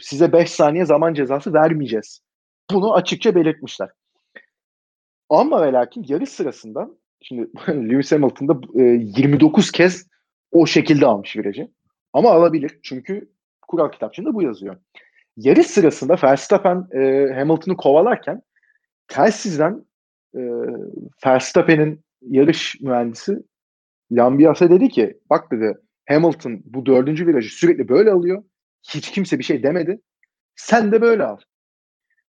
[0.00, 2.20] size 5 saniye zaman cezası vermeyeceğiz.
[2.70, 3.88] Bunu açıkça belirtmişler.
[5.28, 6.90] Ama ve lakin yarış sırasında
[7.22, 10.06] şimdi Lewis Hamilton'da e, 29 kez
[10.52, 11.68] o şekilde almış virajı.
[12.14, 13.30] Ama alabilir çünkü
[13.68, 14.76] kural kitapçığında bu yazıyor.
[15.36, 18.42] Yarış sırasında Verstappen e, Hamilton'ı kovalarken
[19.08, 19.84] telsizden
[20.34, 20.40] e,
[21.26, 23.38] Verstappen'in yarış mühendisi
[24.12, 25.74] Lambias'a dedi ki bak dedi
[26.08, 28.44] Hamilton bu dördüncü virajı sürekli böyle alıyor.
[28.82, 30.00] Hiç kimse bir şey demedi.
[30.56, 31.38] Sen de böyle al.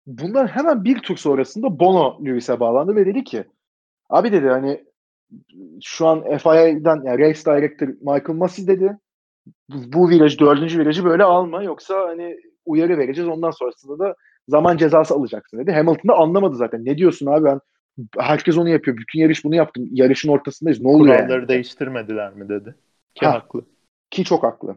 [0.05, 3.45] Bundan hemen bir tur sonrasında Bono Lewis'e bağlandı ve dedi ki
[4.09, 4.85] abi dedi hani
[5.83, 8.97] şu an FIA'dan yani Race Director Michael Massey dedi
[9.69, 14.15] bu viraj dördüncü virajı böyle alma yoksa hani uyarı vereceğiz ondan sonrasında da
[14.47, 15.71] zaman cezası alacaksın dedi.
[15.71, 16.85] Hamilton da anlamadı zaten.
[16.85, 17.59] Ne diyorsun abi ben
[18.17, 18.97] herkes onu yapıyor.
[18.97, 19.87] Bütün yarış bunu yaptım.
[19.91, 20.81] Yarışın ortasındayız.
[20.81, 21.47] Ne oluyor Kuralları yani?
[21.47, 22.75] değiştirmediler mi dedi.
[23.15, 23.65] Ki ha, haklı.
[24.11, 24.75] Ki çok haklı.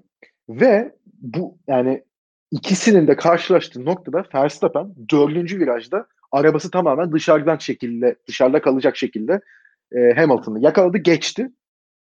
[0.48, 2.04] Ve bu yani
[2.50, 9.40] ikisinin de karşılaştığı noktada Verstappen dördüncü virajda arabası tamamen dışarıdan şekilde dışarıda kalacak şekilde
[9.92, 11.50] e, Hamilton'ı yakaladı geçti.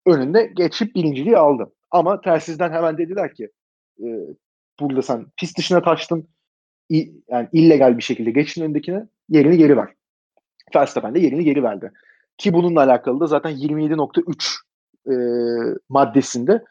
[0.05, 1.71] Önünde geçip birinciliği aldı.
[1.91, 3.49] Ama telsizden hemen dediler ki
[3.99, 4.07] e,
[4.79, 6.27] burada sen pist dışına taştın
[6.91, 9.93] i, yani illegal bir şekilde geçtin öndekine yerini geri ver.
[10.75, 11.91] Verstappen de yerini geri verdi.
[12.37, 14.55] Ki bununla alakalı da zaten 27.3
[15.07, 15.13] e,
[15.89, 16.63] maddesinde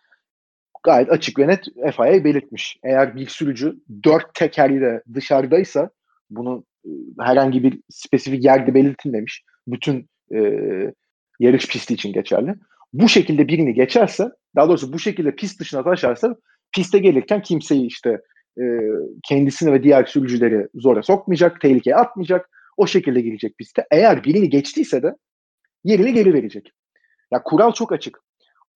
[0.82, 1.64] gayet açık ve net
[1.96, 2.78] FIA belirtmiş.
[2.84, 5.90] Eğer bir sürücü dört tekerle dışarıdaysa
[6.30, 6.90] bunu e,
[7.20, 9.44] herhangi bir spesifik yerde belirtilmemiş.
[9.66, 10.40] Bütün e,
[11.40, 12.54] yarış pisti için geçerli.
[12.92, 16.36] Bu şekilde birini geçerse, daha doğrusu bu şekilde pist dışına taşarsa
[16.74, 18.20] piste gelirken kimseyi işte
[18.60, 18.64] e,
[19.24, 22.50] kendisini ve diğer sürücüleri zora sokmayacak, tehlikeye atmayacak.
[22.76, 23.86] O şekilde girecek piste.
[23.90, 25.14] Eğer birini geçtiyse de
[25.84, 26.72] yerini geri verecek.
[27.32, 28.20] Ya kural çok açık.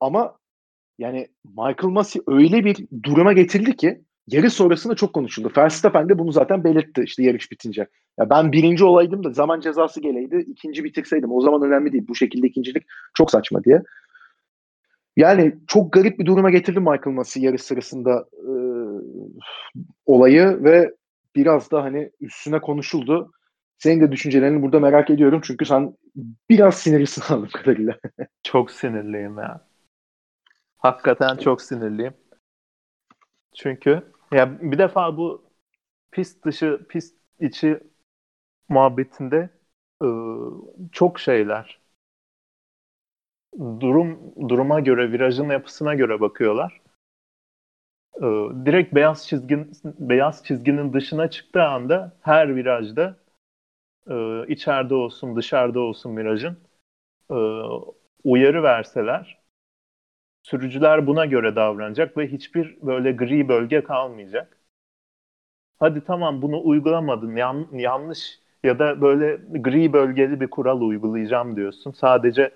[0.00, 0.36] Ama
[0.98, 5.52] yani Michael Massey öyle bir duruma getirdi ki yarış sonrasında çok konuşuldu.
[5.56, 7.86] Verstappen de bunu zaten belirtti işte yarış bitince.
[8.18, 12.04] Ya ben birinci olaydım da zaman cezası geleydi, ikinci bitirseydim o zaman önemli değil.
[12.08, 12.82] Bu şekilde ikincilik
[13.14, 13.82] çok saçma diye.
[15.16, 18.52] Yani çok garip bir duruma getirdi Michael Massey yarış sırasında e,
[20.06, 20.94] olayı ve
[21.36, 23.32] biraz da hani üstüne konuşuldu.
[23.78, 25.94] Senin de düşüncelerini burada merak ediyorum çünkü sen
[26.50, 27.98] biraz sinirlisin anladığım kadarıyla.
[28.42, 29.66] çok sinirliyim ya.
[30.78, 32.14] Hakikaten çok sinirliyim.
[33.54, 34.02] Çünkü
[34.32, 35.44] ya bir defa bu
[36.10, 37.80] pist dışı, pist içi
[38.68, 39.50] muhabbetinde
[40.02, 40.52] ıı,
[40.92, 41.81] çok şeyler.
[43.58, 46.80] Durum duruma göre, virajın yapısına göre bakıyorlar.
[48.22, 53.16] Iı, direkt beyaz çizgin beyaz çizginin dışına çıktığı anda her virajda
[54.10, 56.58] ıı, içeride olsun, dışarıda olsun virajın
[58.24, 59.38] uyarı verseler
[60.42, 64.58] Sürücüler buna göre davranacak ve hiçbir böyle gri bölge kalmayacak.
[65.78, 71.90] Hadi tamam bunu uygulamadın yan, yanlış ya da böyle gri bölgeli bir kural uygulayacağım diyorsun.
[71.90, 72.50] Sadece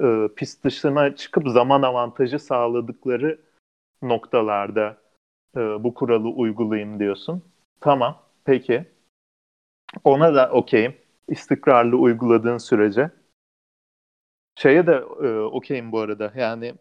[0.00, 3.40] e, pist dışına çıkıp zaman avantajı sağladıkları
[4.02, 4.96] noktalarda
[5.56, 7.42] e, bu kuralı uygulayayım diyorsun.
[7.80, 8.84] Tamam, peki.
[10.04, 10.94] Ona da okeyim.
[11.28, 13.10] İstikrarlı uyguladığın sürece.
[14.56, 14.92] Şeye de
[15.22, 16.32] e, okeyim bu arada.
[16.36, 16.74] Yani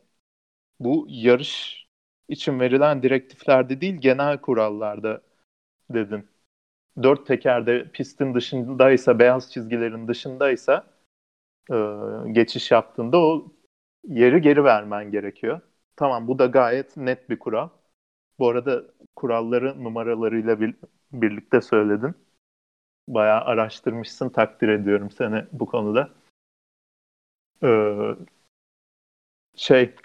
[0.80, 1.86] bu yarış
[2.30, 5.22] için verilen direktiflerde değil genel kurallarda
[5.89, 6.28] dedin.
[7.03, 10.99] Dört tekerde pistin dışındaysa, beyaz çizgilerin dışındaysa
[11.72, 11.76] e,
[12.32, 13.51] geçiş yaptığında o
[14.07, 15.61] yeri geri vermen gerekiyor.
[15.95, 17.70] Tamam bu da gayet net bir kural.
[18.39, 18.84] Bu arada
[19.15, 20.76] kuralları numaralarıyla bir,
[21.13, 22.15] birlikte söyledin.
[23.07, 24.30] bayağı araştırmışsın.
[24.30, 26.09] Takdir ediyorum seni bu konuda.
[27.61, 28.15] Ee,
[29.55, 29.95] şey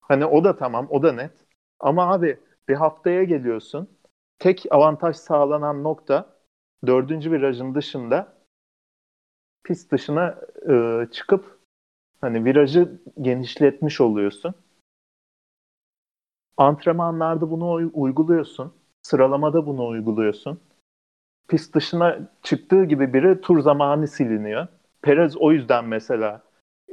[0.00, 1.32] hani o da tamam o da net.
[1.80, 3.98] Ama abi bir haftaya geliyorsun.
[4.38, 6.36] Tek avantaj sağlanan nokta
[6.86, 8.33] dördüncü virajın dışında
[9.64, 10.40] pist dışına
[10.70, 11.58] e, çıkıp
[12.20, 14.54] hani virajı genişletmiş oluyorsun.
[16.56, 18.74] Antrenmanlarda bunu uyguluyorsun.
[19.02, 20.60] Sıralamada bunu uyguluyorsun.
[21.48, 24.66] Pist dışına çıktığı gibi biri tur zamanı siliniyor.
[25.02, 26.42] Perez o yüzden mesela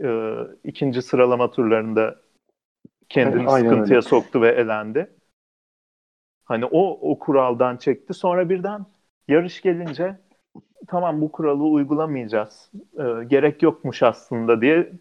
[0.04, 2.22] e, ikinci sıralama turlarında
[3.10, 4.10] kendini Aynen sıkıntıya öyle.
[4.10, 5.10] soktu ve elendi.
[6.46, 8.14] Hani o o kuraldan çekti.
[8.14, 8.86] Sonra birden
[9.28, 10.20] yarış gelince
[10.88, 12.72] tamam bu kuralı uygulamayacağız.
[12.98, 14.92] E, gerek yokmuş aslında diye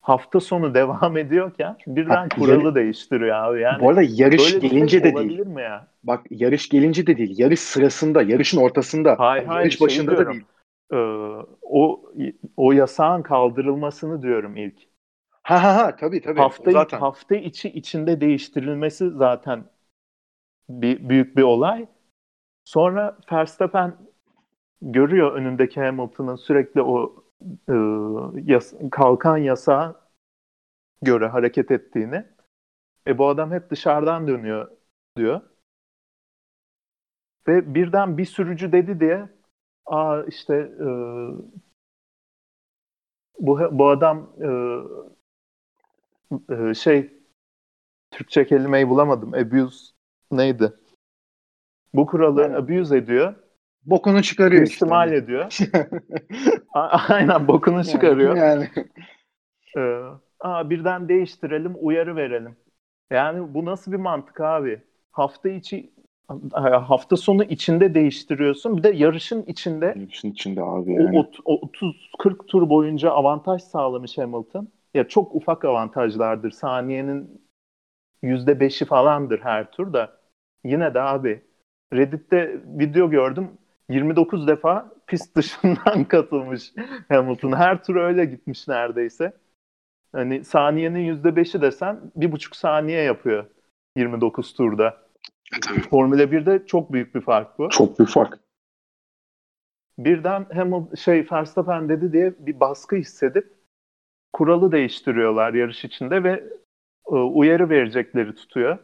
[0.00, 2.74] hafta sonu devam ediyorken birden ha, kuralı yarı...
[2.74, 3.60] değiştiriyor abi.
[3.60, 5.46] Yani Bu arada yarış şey gelince şey de değil.
[5.46, 5.88] Mi ya?
[6.04, 7.38] Bak yarış gelince de değil.
[7.38, 9.18] Yarış sırasında, yarışın ortasında.
[9.18, 10.44] Hayır, hayır, yarış başında şey da değil.
[10.92, 10.96] Ee,
[11.62, 12.12] o
[12.56, 14.78] o yasağın kaldırılmasını diyorum ilk.
[15.42, 16.40] Ha ha ha tabii tabii.
[16.40, 16.98] Hafta, zaten.
[16.98, 19.64] hafta içi içinde değiştirilmesi zaten
[20.68, 21.86] bir büyük bir olay.
[22.64, 23.96] Sonra Verstappen
[24.82, 27.24] görüyor önündeki Hamilton'ın sürekli o
[27.68, 27.74] e,
[28.52, 30.10] yas kalkan yasağa
[31.02, 32.24] göre hareket ettiğini.
[33.06, 34.70] E bu adam hep dışarıdan dönüyor
[35.16, 35.40] diyor.
[37.48, 39.28] Ve birden bir sürücü dedi diye
[39.86, 40.86] aa işte e,
[43.38, 44.48] bu bu adam e,
[46.54, 47.10] e, şey
[48.10, 49.34] Türkçe kelimeyi bulamadım.
[49.34, 49.86] Abuse
[50.30, 50.72] neydi?
[51.94, 53.34] Bu kuralı yani, abuse ediyor.
[53.86, 55.16] Bokunu çıkarıyor İstimal işte.
[55.16, 55.58] ediyor.
[57.08, 58.36] Aynen bokunu çıkarıyor.
[58.36, 58.70] Yani.
[59.76, 60.02] Ee,
[60.40, 62.56] aa, birden değiştirelim, uyarı verelim.
[63.10, 64.82] Yani bu nasıl bir mantık abi?
[65.12, 65.92] Hafta içi
[66.62, 68.76] hafta sonu içinde değiştiriyorsun.
[68.76, 71.18] Bir de yarışın içinde yarışın içinde abi yani.
[71.18, 74.68] O, o 30 40 tur boyunca avantaj sağlamış Hamilton.
[74.94, 76.50] Ya çok ufak avantajlardır.
[76.50, 77.42] Saniyenin
[78.22, 80.20] yüzde beşi falandır her turda.
[80.64, 81.42] Yine de abi
[81.92, 83.50] Reddit'te video gördüm.
[83.90, 86.72] 29 defa pist dışından katılmış
[87.08, 87.52] Hamilton.
[87.52, 89.32] Her tur öyle gitmiş neredeyse.
[90.12, 93.46] Hani saniyenin yüzde beşi desen bir buçuk saniye yapıyor
[93.96, 95.06] 29 turda.
[95.56, 95.80] E, tabii.
[95.80, 97.68] Formula 1'de çok büyük bir fark bu.
[97.68, 98.38] Çok büyük fark.
[99.98, 103.52] Birden Hamilton şey Verstappen dedi diye bir baskı hissedip
[104.32, 106.44] kuralı değiştiriyorlar yarış içinde ve
[107.06, 108.78] e, uyarı verecekleri tutuyor.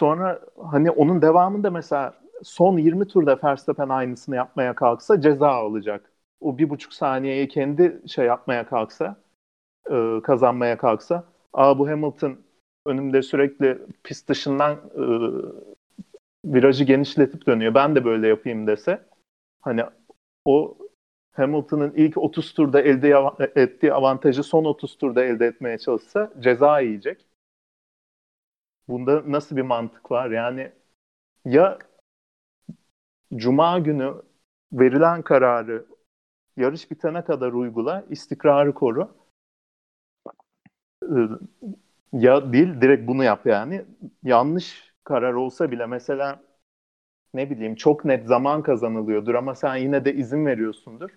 [0.00, 0.40] Sonra
[0.72, 6.12] hani onun devamında mesela son 20 turda Verstappen aynısını yapmaya kalksa ceza alacak.
[6.40, 9.16] O bir buçuk saniyeyi kendi şey yapmaya kalksa,
[9.92, 12.38] e, kazanmaya kalksa, aa bu Hamilton
[12.86, 15.02] önümde sürekli pist dışından e,
[16.44, 17.74] virajı genişletip dönüyor.
[17.74, 19.00] Ben de böyle yapayım dese,
[19.62, 19.82] hani
[20.46, 20.78] o
[21.32, 23.14] Hamilton'ın ilk 30 turda elde
[23.56, 27.26] ettiği avantajı son 30 turda elde etmeye çalışsa ceza yiyecek.
[28.90, 30.30] Bunda nasıl bir mantık var?
[30.30, 30.72] Yani
[31.46, 31.78] ya
[33.36, 34.22] Cuma günü
[34.72, 35.86] verilen kararı
[36.56, 39.16] yarış bitene kadar uygula, istikrarı koru.
[41.02, 41.28] Ee,
[42.12, 43.84] ya değil, direkt bunu yap yani.
[44.24, 46.42] Yanlış karar olsa bile mesela
[47.34, 51.10] ne bileyim çok net zaman kazanılıyordur ama sen yine de izin veriyorsundur.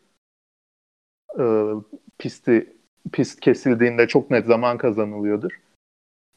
[1.39, 1.73] Ee,
[2.17, 2.77] pisti
[3.13, 5.51] pist kesildiğinde çok net zaman kazanılıyordur.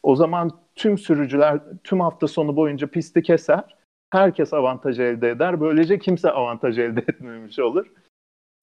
[0.07, 3.77] O zaman tüm sürücüler tüm hafta sonu boyunca pisti keser.
[4.11, 5.61] Herkes avantaj elde eder.
[5.61, 7.87] Böylece kimse avantaj elde etmemiş olur.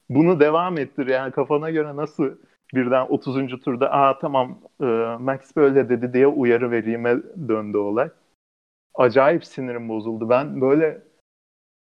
[0.08, 1.06] Bunu devam ettir.
[1.06, 2.30] Yani kafana göre nasıl
[2.74, 3.60] birden 30.
[3.60, 4.84] turda aa tamam e,
[5.20, 7.16] Max böyle dedi diye uyarı vereyime
[7.48, 8.10] döndü olay.
[8.94, 10.28] Acayip sinirim bozuldu.
[10.28, 11.02] Ben böyle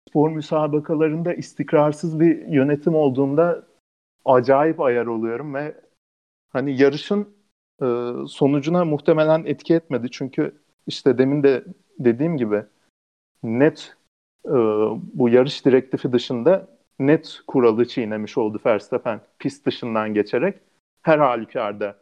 [0.09, 3.63] spor müsabakalarında istikrarsız bir yönetim olduğunda
[4.25, 5.75] acayip ayar oluyorum ve
[6.49, 7.32] hani yarışın
[7.83, 7.87] e,
[8.27, 10.07] sonucuna muhtemelen etki etmedi.
[10.11, 10.51] Çünkü
[10.87, 11.63] işte demin de
[11.99, 12.63] dediğim gibi
[13.43, 13.95] net
[14.45, 14.53] e,
[15.13, 16.67] bu yarış direktifi dışında
[16.99, 20.55] net kuralı çiğnemiş oldu Verstappen pist dışından geçerek.
[21.01, 21.97] Her halükarda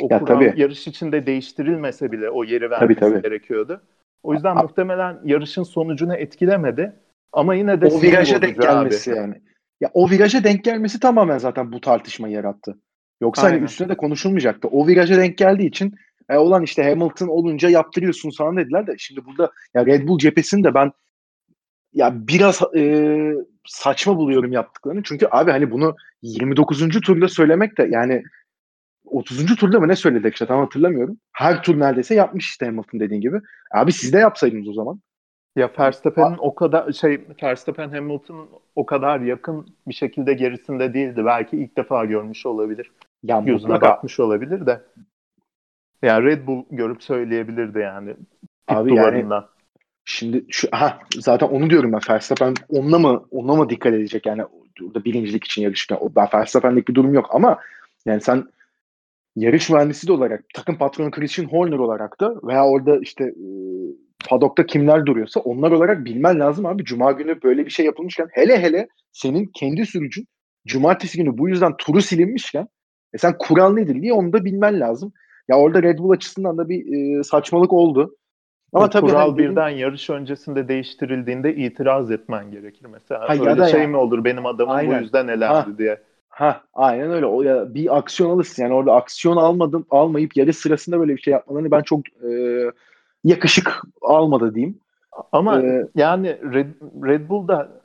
[0.00, 0.54] o ya, kural tabii.
[0.56, 3.22] yarış içinde değiştirilmese bile o yeri vermesi tabii, tabii.
[3.22, 3.80] gerekiyordu.
[4.22, 6.92] O yüzden A- muhtemelen yarışın sonucunu etkilemedi.
[7.32, 9.18] Ama yine de o viraja denk gelmesi abi.
[9.18, 9.34] yani.
[9.80, 12.78] Ya o viraja denk gelmesi tamamen zaten bu tartışmayı yarattı.
[13.24, 13.58] Yoksa hani Aynen.
[13.58, 14.68] hani üstüne de konuşulmayacaktı.
[14.68, 15.94] O viraja denk geldiği için
[16.28, 20.64] e, olan işte Hamilton olunca yaptırıyorsun sana dediler de şimdi burada ya Red Bull cephesini
[20.64, 20.92] de ben
[21.92, 23.34] ya biraz e,
[23.66, 25.02] saçma buluyorum yaptıklarını.
[25.02, 27.00] Çünkü abi hani bunu 29.
[27.00, 28.22] turda söylemek de yani
[29.04, 29.56] 30.
[29.56, 31.18] turda mı ne söyledik işte tam hatırlamıyorum.
[31.32, 33.40] Her tur neredeyse yapmış işte Hamilton dediğin gibi.
[33.74, 35.00] Abi siz de yapsaydınız o zaman.
[35.56, 41.24] Ya Verstappen'in o kadar şey Verstappen Hamilton'ın o kadar yakın bir şekilde gerisinde değildi.
[41.24, 42.90] Belki ilk defa görmüş olabilir.
[43.24, 43.88] Ya mutlaka.
[43.88, 44.82] bakmış olabilir de.
[46.02, 48.16] Yani Red Bull görüp söyleyebilirdi yani.
[48.68, 49.34] Abi duvarından.
[49.34, 49.44] yani
[50.04, 54.44] şimdi şu ha zaten onu diyorum ben Verstappen onunla mı onunla mı dikkat edecek yani
[54.82, 57.58] orada birincilik için yarışırken o ben Verstappen'lik bir durum yok ama
[58.06, 58.44] yani sen
[59.36, 63.46] yarış mühendisi de olarak takım patronu Christian Horner olarak da veya orada işte e,
[64.28, 66.84] padokta kimler duruyorsa onlar olarak bilmen lazım abi.
[66.84, 70.26] Cuma günü böyle bir şey yapılmışken hele hele senin kendi sürücün
[70.66, 72.68] cumartesi günü bu yüzden turu silinmişken
[73.14, 75.12] e sen kural nedir diye onu da bilmen lazım.
[75.48, 78.16] Ya orada Red Bull açısından da bir e, saçmalık oldu.
[78.72, 79.78] Ama tabii kural hani birden benim...
[79.78, 83.28] yarış öncesinde değiştirildiğinde itiraz etmen gerekir mesela.
[83.28, 83.88] Ha, Öyle şey ya.
[83.88, 84.98] mi olur benim adamım Aynen.
[84.98, 85.78] bu yüzden elendi ha.
[85.78, 86.00] diye.
[86.28, 87.26] Ha, aynen öyle.
[87.26, 88.62] O ya bir aksiyon alırsın.
[88.62, 92.30] Yani orada aksiyon almadım, almayıp yarış sırasında böyle bir şey yapmalarını ben çok e,
[93.24, 94.78] yakışık almadı diyeyim.
[95.32, 96.66] Ama ee, yani Red,
[97.04, 97.83] Red Bull'da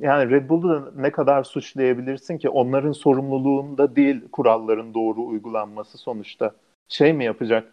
[0.00, 6.54] yani Red Bull'u da ne kadar suçlayabilirsin ki onların sorumluluğunda değil kuralların doğru uygulanması sonuçta.
[6.88, 7.72] Şey mi yapacak?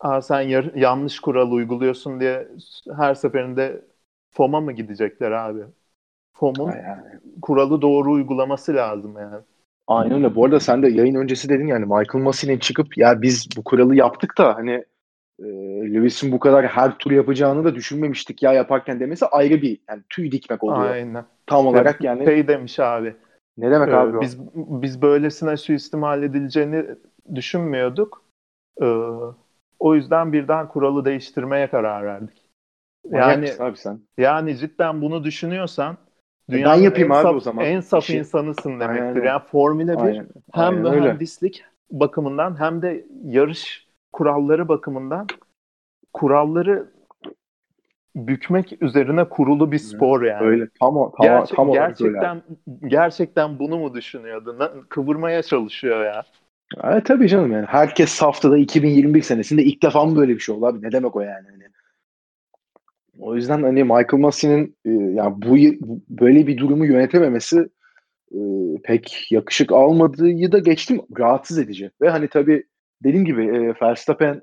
[0.00, 2.48] Aa, sen yar- yanlış kural uyguluyorsun diye
[2.96, 3.84] her seferinde
[4.30, 5.62] FOM'a mı gidecekler abi?
[6.32, 7.02] FOM'un yani.
[7.42, 9.36] kuralı doğru uygulaması lazım yani.
[9.86, 10.34] Aynen öyle.
[10.34, 13.94] Bu arada sen de yayın öncesi dedin yani Michael Massey'nin çıkıp ya biz bu kuralı
[13.96, 14.84] yaptık da hani
[15.38, 15.44] e,
[15.94, 20.32] Lewis'in bu kadar her tur yapacağını da düşünmemiştik ya yaparken demesi ayrı bir yani tüy
[20.32, 20.90] dikmek oluyor.
[20.90, 21.24] Aynen.
[21.46, 22.24] Tam olarak yani.
[22.24, 23.16] Şey demiş abi.
[23.58, 24.20] Ne demek ee, abi o?
[24.20, 26.86] Biz, biz böylesine suistimal edileceğini
[27.34, 28.22] düşünmüyorduk.
[28.82, 28.84] Ee,
[29.78, 32.42] o yüzden birden kuralı değiştirmeye karar verdik.
[33.10, 34.00] Yani abi sen.
[34.18, 35.96] Yani cidden bunu düşünüyorsan
[36.48, 37.64] e, dünyanın ben yapayım en abi saf, o zaman.
[37.64, 38.16] En saf şey.
[38.16, 39.04] insanısın demektir.
[39.04, 39.24] Aynen.
[39.24, 40.26] Yani Formula 1 Aynen.
[40.52, 42.00] hem Aynen mühendislik öyle.
[42.00, 43.85] bakımından hem de yarış
[44.16, 45.26] kuralları bakımından
[46.12, 46.86] kuralları
[48.16, 50.46] bükmek üzerine kurulu bir spor yani.
[50.46, 52.88] Öyle tam tam, Gerçek, tam gerçekten öyle.
[52.88, 54.84] gerçekten bunu mu düşünüyordu?
[54.88, 56.22] Kıvırmaya çalışıyor ya.
[56.84, 57.66] Evet tabii canım yani.
[57.66, 60.82] Herkes saftada 2021 senesinde ilk defa mı böyle bir şey oldu abi?
[60.82, 61.46] Ne demek o yani?
[61.50, 61.64] Hani
[63.18, 65.56] o yüzden hani Michael Massey'nin e, yani bu
[66.08, 67.68] böyle bir durumu yönetememesi
[68.32, 68.40] e,
[68.84, 71.90] pek yakışık almadığı da geçtim rahatsız edici.
[72.02, 72.64] Ve hani tabii
[73.04, 74.42] dediğim gibi e, Verstappen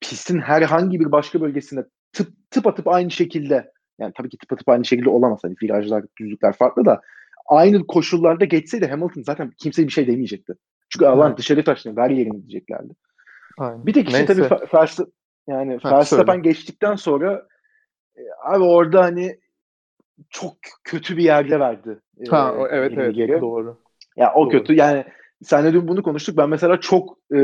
[0.00, 4.68] pistin herhangi bir başka bölgesinde tıp tıp atıp aynı şekilde yani tabii ki tıp atıp
[4.68, 5.40] aynı şekilde olamaz.
[5.42, 7.00] Hani virajlar, düzlükler farklı da
[7.46, 10.54] aynı koşullarda geçseydi Hamilton zaten kimse bir şey demeyecekti.
[10.88, 12.92] Çünkü alan dışarı taşını ver yerini diyeceklerdi.
[13.58, 13.86] Aynen.
[13.86, 14.42] Bir tek işte tabii
[14.74, 15.12] Verstappen
[15.48, 17.46] yani Verstappen geçtikten sonra
[18.16, 19.38] e, abi orada hani
[20.30, 21.98] çok kötü bir yerde verdi.
[22.20, 23.40] E, ha, evet evet geri.
[23.40, 23.78] doğru.
[24.16, 24.50] Ya o doğru.
[24.50, 25.04] kötü yani
[25.42, 26.36] senle dün bunu konuştuk.
[26.36, 27.38] Ben mesela çok e,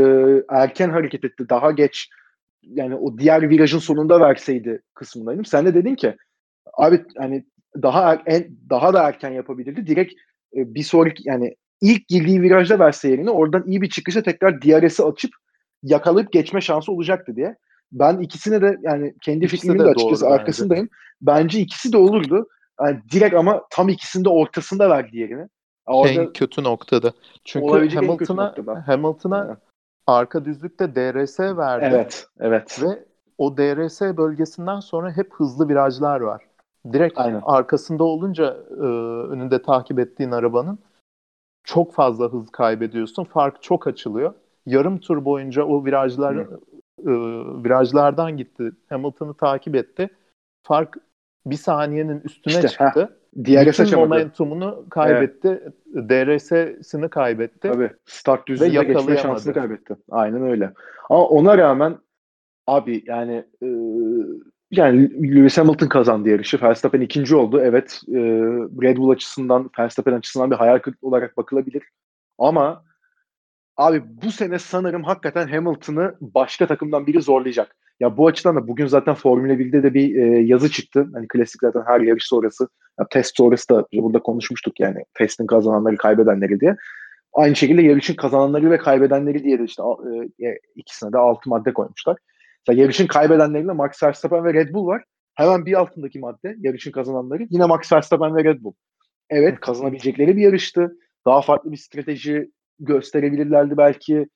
[0.48, 1.48] erken hareket etti.
[1.48, 2.08] Daha geç
[2.62, 5.44] yani o diğer virajın sonunda verseydi kısmındaydım.
[5.44, 6.16] Sen de dedin ki
[6.74, 7.44] abi hani
[7.82, 9.86] daha er, en, daha da erken yapabilirdi.
[9.86, 10.12] Direkt
[10.56, 15.02] e, bir sonraki yani ilk girdiği virajda verse yerine oradan iyi bir çıkışa tekrar DRS'i
[15.02, 15.30] açıp
[15.82, 17.56] yakalayıp geçme şansı olacaktı diye.
[17.92, 20.88] Ben ikisine de yani kendi ikisi fikrimin de, de açıkçası arkasındayım.
[21.20, 21.44] Bence.
[21.44, 22.48] bence ikisi de olurdu.
[22.80, 25.48] Yani direkt ama tam ikisinde ortasında verdi yerini.
[25.86, 27.12] Orada en kötü noktada.
[27.44, 28.54] Çünkü Hamilton'a
[28.86, 29.56] Hamilton'a
[30.06, 31.84] arka düzlükte DRS verdi.
[31.88, 32.82] Evet, evet.
[32.82, 33.04] Ve
[33.38, 36.42] o DRS bölgesinden sonra hep hızlı virajlar var.
[36.92, 37.42] Direkt Aynen.
[37.44, 38.84] arkasında olunca e,
[39.30, 40.78] önünde takip ettiğin arabanın
[41.64, 43.24] çok fazla hız kaybediyorsun.
[43.24, 44.34] Fark çok açılıyor.
[44.66, 46.46] Yarım tur boyunca o virajlar e,
[47.64, 48.72] virajlardan gitti.
[48.88, 50.10] Hamilton'ı takip etti.
[50.62, 50.96] Fark
[51.46, 53.02] bir saniyenin üstüne işte, çıktı.
[53.02, 55.62] Heh, diğer Bütün momentumunu kaybetti.
[55.94, 56.10] Evet.
[56.10, 57.68] DRS'sini kaybetti.
[57.68, 57.90] Tabii.
[58.04, 59.96] Start düzlüğüne geçme şansını kaybetti.
[60.10, 60.72] Aynen öyle.
[61.10, 61.98] Ama ona rağmen
[62.66, 63.68] abi yani e,
[64.70, 66.62] yani Lewis Hamilton kazandı yarışı.
[66.62, 67.60] Verstappen ikinci oldu.
[67.60, 68.18] Evet e,
[68.82, 71.82] Red Bull açısından, Verstappen açısından bir hayal kırıklığı olarak bakılabilir.
[72.38, 72.84] Ama
[73.76, 77.76] abi bu sene sanırım hakikaten Hamilton'ı başka takımdan biri zorlayacak.
[78.00, 81.06] Ya bu açıdan da bugün zaten Formula 1'de de bir e, yazı çıktı.
[81.14, 82.68] Hani klasik zaten her yarış sonrası,
[82.98, 86.76] ya test sonrası da burada konuşmuştuk yani testin kazananları kaybedenleri diye.
[87.32, 89.82] Aynı şekilde yarışın kazananları ve kaybedenleri diye de işte
[90.42, 92.16] e, ikisine de altı madde koymuşlar.
[92.68, 95.04] Mesela yarışın kaybedenlerinde Max Verstappen ve Red Bull var.
[95.34, 98.72] Hemen bir altındaki madde yarışın kazananları yine Max Verstappen ve Red Bull.
[99.30, 100.96] Evet kazanabilecekleri bir yarıştı.
[101.26, 104.26] Daha farklı bir strateji gösterebilirlerdi belki.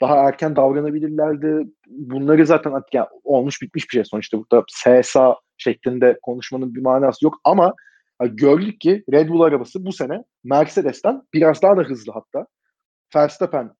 [0.00, 1.66] Daha erken davranabilirlerdi.
[1.86, 4.38] Bunları zaten yani olmuş bitmiş bir şey sonuçta.
[4.38, 7.74] Burada SSA şeklinde konuşmanın bir manası yok ama
[8.26, 12.46] gördük ki Red Bull arabası bu sene Mercedes'ten biraz daha da hızlı hatta.
[13.16, 13.70] Verstappen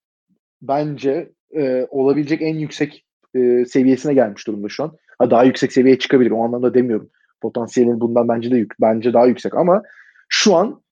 [0.61, 3.05] bence e, olabilecek en yüksek
[3.35, 4.97] e, seviyesine gelmiş durumda şu an.
[5.19, 6.31] Ha, daha yüksek seviyeye çıkabilir.
[6.31, 7.09] O anlamda demiyorum.
[7.41, 9.81] Potansiyelin bundan bence de yük, bence daha yüksek ama
[10.29, 10.83] şu an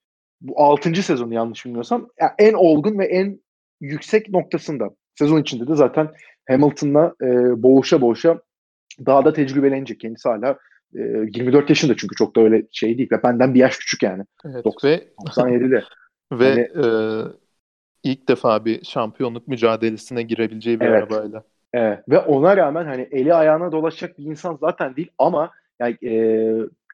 [0.41, 1.03] bu 6.
[1.03, 3.39] sezonu yanlış bilmiyorsam yani en olgun ve en
[3.81, 4.89] yüksek noktasında.
[5.21, 6.09] Sezon içinde de zaten
[6.49, 7.27] Hamilton'la e,
[7.63, 8.41] boğuşa boğuşa
[9.05, 9.99] daha da tecrübelenecek.
[9.99, 10.57] Kendisi hala
[10.95, 13.09] e, 24 yaşında çünkü çok da öyle şey değil.
[13.11, 14.23] Ve benden bir yaş küçük yani.
[14.45, 15.83] Evet, 90, ve 97'de.
[16.31, 16.87] ve yani, e,
[18.03, 21.43] ilk defa bir şampiyonluk mücadelesine girebileceği bir evet, arabayla.
[21.73, 21.99] Evet.
[22.09, 26.13] Ve ona rağmen hani eli ayağına dolaşacak bir insan zaten değil ama yani e,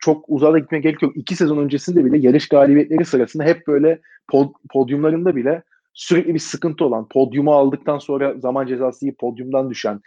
[0.01, 1.17] çok uzağa gitmeye gerek yok.
[1.17, 5.63] İki sezon öncesinde bile yarış galibiyetleri sırasında hep böyle pod, podyumlarında bile
[5.97, 10.01] sürekli bir sıkıntı olan, podyumu aldıktan sonra zaman cezası yiyip podyumdan düşen,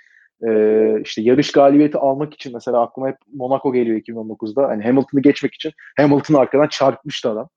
[0.49, 4.68] e, işte yarış galibiyeti almak için mesela aklıma hep Monaco geliyor 2019'da.
[4.68, 7.49] Hani Hamilton'ı geçmek için Hamilton'ı arkadan çarpmıştı adam.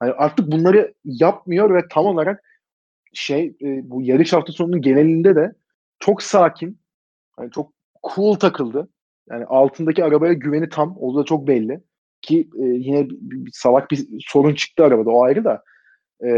[0.00, 2.42] Hani artık bunları yapmıyor ve tam olarak
[3.12, 5.52] şey e, bu yarış hafta sonunun genelinde de
[6.00, 6.78] çok sakin,
[7.36, 7.72] hani çok
[8.14, 8.88] cool takıldı.
[9.30, 10.96] Yani altındaki arabaya güveni tam.
[11.00, 11.80] O da çok belli.
[12.22, 15.10] Ki e, yine bir, bir, salak bir sorun çıktı arabada.
[15.10, 15.62] O ayrı da.
[16.22, 16.32] E,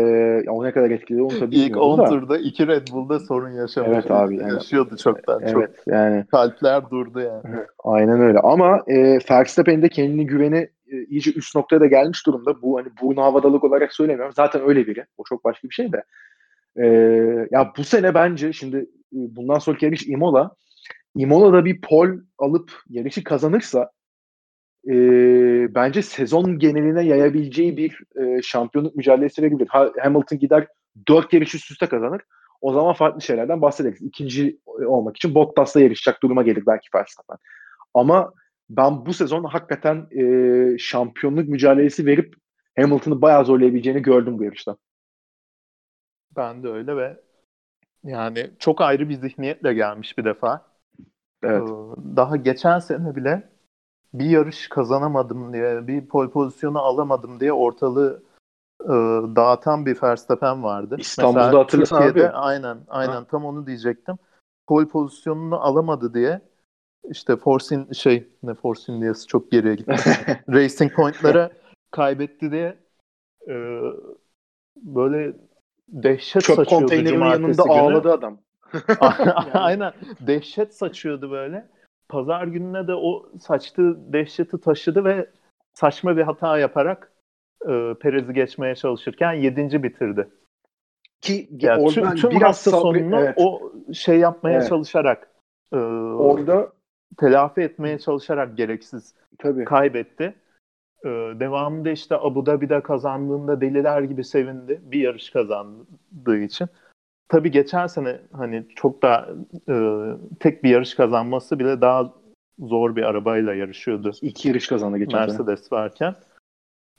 [0.50, 2.04] o ne kadar etkili onu tabii İlk 10 da.
[2.04, 3.90] turda iki Red Bull'da sorun yaşamış.
[3.92, 4.36] Evet abi.
[4.36, 5.40] Yani, yaşıyordu çoktan.
[5.42, 5.86] Evet çok.
[5.86, 6.24] yani.
[6.30, 7.56] Kalpler durdu yani.
[7.84, 8.38] Aynen öyle.
[8.38, 12.62] Ama e, Verstappen'in de kendini güveni e, iyice üst noktaya da gelmiş durumda.
[12.62, 14.32] Bu hani burnu havadalık olarak söylemiyorum.
[14.36, 15.04] Zaten öyle biri.
[15.18, 16.02] O çok başka bir şey de.
[16.76, 16.86] E,
[17.50, 20.50] ya bu sene bence şimdi e, bundan sonraki yarış Imola
[21.16, 22.08] Imola'da bir pol
[22.38, 23.90] alıp yarışı kazanırsa
[24.88, 24.94] e,
[25.74, 29.68] bence sezon geneline yayabileceği bir e, şampiyonluk mücadelesi verebilir.
[29.68, 30.66] Ha, Hamilton gider
[31.08, 32.22] dört yarış üst üste kazanır.
[32.60, 34.02] O zaman farklı şeylerden bahsederiz.
[34.02, 37.36] İkinci olmak için Bottas'la yarışacak duruma gelir belki Verstappen.
[37.94, 38.32] Ama
[38.70, 42.34] ben bu sezon hakikaten e, şampiyonluk mücadelesi verip
[42.76, 44.76] Hamilton'ı bayağı zorlayabileceğini gördüm bu yarışta.
[46.36, 47.20] Ben de öyle ve
[48.04, 50.66] yani çok ayrı bir zihniyetle gelmiş bir defa.
[51.42, 51.68] Evet.
[52.16, 53.53] Daha geçen sene bile
[54.14, 58.22] bir yarış kazanamadım diye, bir pol pozisyonu alamadım diye ortalığı
[58.82, 58.94] e,
[59.36, 60.96] dağıtan bir Verstappen vardı.
[60.98, 62.28] İstanbul'da hatırlasın abi.
[62.28, 63.24] Aynen, aynen ha.
[63.30, 64.16] tam onu diyecektim.
[64.66, 66.40] Pol pozisyonunu alamadı diye
[67.10, 69.92] işte Force'in şey ne Force'in diyesi çok geriye gitti.
[70.48, 71.50] Racing Point'lara
[71.90, 72.78] kaybetti diye
[73.48, 73.54] e,
[74.76, 75.36] böyle
[75.88, 77.72] dehşet Çöp saçıyordu konteynerin yanında günü.
[77.72, 78.38] ağladı adam.
[79.54, 79.92] Aynen.
[80.20, 81.68] Dehşet saçıyordu böyle.
[82.08, 85.30] Pazar gününe de o saçtığı dehşeti taşıdı ve
[85.74, 87.12] saçma bir hata yaparak
[87.68, 90.28] e, Perez'i geçmeye çalışırken yedinci bitirdi.
[91.20, 93.34] Ki yani tüm, tüm biraz hafta sonunu evet.
[93.36, 94.68] o şey yapmaya evet.
[94.68, 95.28] çalışarak
[95.72, 96.72] e, orada
[97.18, 99.64] telafi etmeye çalışarak gereksiz Tabii.
[99.64, 100.34] kaybetti.
[101.04, 101.08] Ee,
[101.40, 104.80] devamında işte Abu Dhabi'de kazandığında deliler gibi sevindi.
[104.82, 106.68] Bir yarış kazandığı için
[107.28, 109.28] tabii geçen sene hani çok daha
[109.68, 109.74] e,
[110.40, 112.14] tek bir yarış kazanması bile daha
[112.58, 114.12] zor bir arabayla yarışıyordu.
[114.22, 115.80] İki yarış kazandı geçen Mercedes sene.
[115.80, 116.14] varken.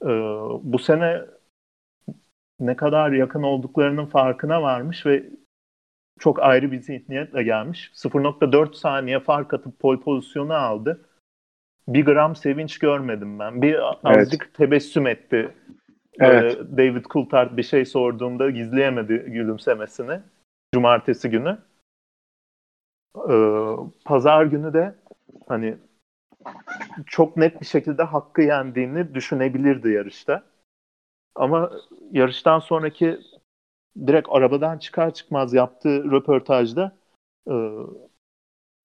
[0.01, 0.09] E,
[0.63, 1.21] bu sene
[2.59, 5.30] ne kadar yakın olduklarının farkına varmış ve
[6.19, 7.91] çok ayrı bir zihniyetle gelmiş.
[7.95, 11.09] 0.4 saniye fark atıp pol pozisyonu aldı.
[11.88, 13.61] Bir gram sevinç görmedim ben.
[13.61, 14.53] Bir azıcık evet.
[14.53, 15.51] tebessüm etti
[16.20, 16.57] Evet.
[16.78, 20.20] David Coulthard bir şey sorduğunda gizleyemedi gülümsemesini.
[20.74, 21.57] Cumartesi günü.
[23.30, 24.95] Ee, Pazar günü de
[25.47, 25.78] hani
[27.05, 30.43] çok net bir şekilde hakkı yendiğini düşünebilirdi yarışta.
[31.36, 31.72] Ama
[32.11, 33.20] yarıştan sonraki
[34.07, 36.95] direkt arabadan çıkar çıkmaz yaptığı röportajda
[37.49, 37.55] e,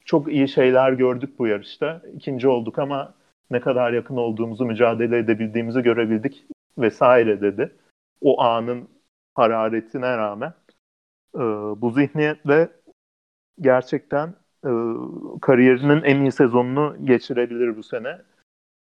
[0.05, 2.03] çok iyi şeyler gördük bu yarışta.
[2.15, 3.15] İkinci olduk ama
[3.51, 6.47] ne kadar yakın olduğumuzu, mücadele edebildiğimizi görebildik
[6.79, 7.77] vesaire dedi.
[8.21, 8.89] O anın
[9.35, 10.55] hararetine rağmen
[11.35, 11.41] e,
[11.81, 12.69] bu zihniyetle
[13.61, 14.71] gerçekten e,
[15.41, 18.19] kariyerinin en iyi sezonunu geçirebilir bu sene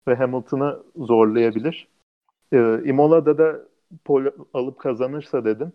[0.08, 1.88] ve Hamilton'ı zorlayabilir.
[2.52, 3.60] E, Imola'da da
[4.04, 4.24] pol
[4.54, 5.72] alıp kazanırsa dedim.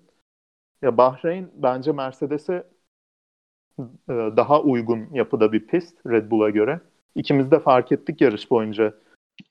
[0.81, 2.63] Ya Bahreyn bence Mercedes'e
[3.79, 6.79] e, daha uygun yapıda bir pist Red Bull'a göre.
[7.15, 8.93] İkimiz de fark ettik yarış boyunca.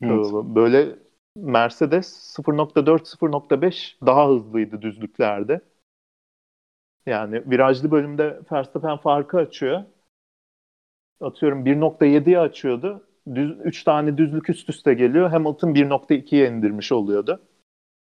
[0.03, 0.27] E, evet.
[0.33, 0.97] Böyle
[1.37, 5.61] Mercedes 0.4-0.5 daha hızlıydı düzlüklerde.
[7.07, 9.85] Yani virajlı bölümde Verstappen farkı açıyor.
[11.21, 13.07] Atıyorum 1.7'ye açıyordu.
[13.35, 15.31] Düz, 3 tane düzlük üst üste geliyor.
[15.31, 17.41] Hamilton 1.2'ye indirmiş oluyordu.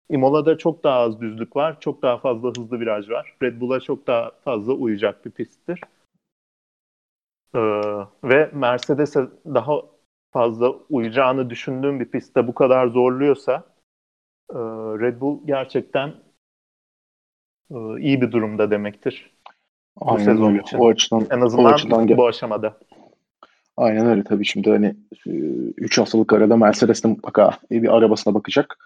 [0.10, 1.80] Imola'da çok daha az düzlük var.
[1.80, 3.38] Çok daha fazla hızlı viraj var.
[3.44, 5.82] Red Bull'a çok daha fazla uyacak bir pisttir.
[7.56, 7.60] Ee,
[8.24, 9.82] ve Mercedes'e daha
[10.36, 13.64] fazla uyacağını düşündüğüm bir pistte bu kadar zorluyorsa
[14.52, 14.60] e,
[15.00, 16.14] Red Bull gerçekten
[17.72, 19.32] e, iyi bir durumda demektir.
[20.02, 20.78] Aynen bu sezon için.
[20.78, 22.78] O açıdan, en azından o açıdan bu aşamada.
[23.78, 24.96] Aynen öyle tabii şimdi hani
[25.78, 28.78] 3 haftalık arada Mercedes de mutlaka bir arabasına bakacak.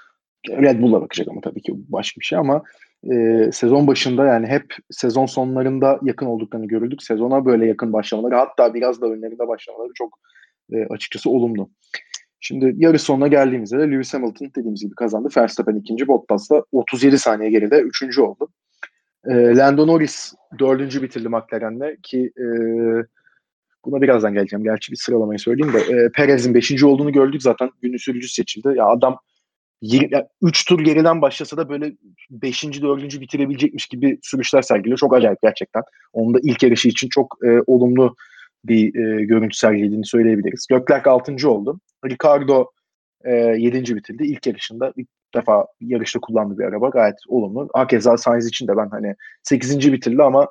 [0.50, 2.64] Red Bull'a bakacak ama tabii ki başka bir şey ama
[3.12, 7.04] e, sezon başında yani hep sezon sonlarında yakın olduklarını görüldük.
[7.04, 10.20] Sezona böyle yakın başlamaları hatta biraz da önlerinde başlamaları çok
[10.74, 11.70] e, açıkçası olumlu.
[12.40, 15.30] Şimdi yarı sonuna geldiğimizde de Lewis Hamilton dediğimiz gibi kazandı.
[15.38, 18.50] Verstappen ikinci, Bottas da 37 saniye geride üçüncü oldu.
[19.26, 22.46] E, Lando Norris dördüncü bitirdi McLaren'le ki e,
[23.86, 24.64] buna birazdan geleceğim.
[24.64, 28.74] Gerçi bir sıralamayı söyleyeyim de e, Perez'in beşinci olduğunu gördük zaten günü sürücü seçildi.
[28.76, 29.20] Ya adam
[30.42, 31.94] 3 tur geriden başlasa da böyle
[32.30, 32.64] 5.
[32.64, 33.22] 4.
[33.22, 34.98] bitirebilecekmiş gibi sürüşler sergiliyor.
[34.98, 35.84] Çok acayip gerçekten.
[36.14, 38.16] Onun da ilk yarışı için çok e, olumlu
[38.66, 40.68] bir e, görüntü sergilediğini söyleyebiliriz.
[40.72, 41.50] Leclerc 6.
[41.50, 41.80] oldu.
[42.06, 42.72] Ricardo
[43.24, 43.96] e, 7.
[43.96, 44.24] bitirdi.
[44.24, 46.90] İlk yarışında ilk defa yarışta kullandığı bir araba.
[46.90, 47.70] Gayet olumlu.
[47.74, 49.94] Hakeza Sainz için de ben hani 8.
[49.94, 50.48] bitirdi ama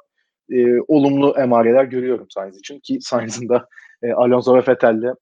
[0.50, 2.80] e, olumlu emareler görüyorum Sainz için.
[2.80, 3.68] Ki Sainz'ın da
[4.02, 5.14] e, Alonso ve Vettel'le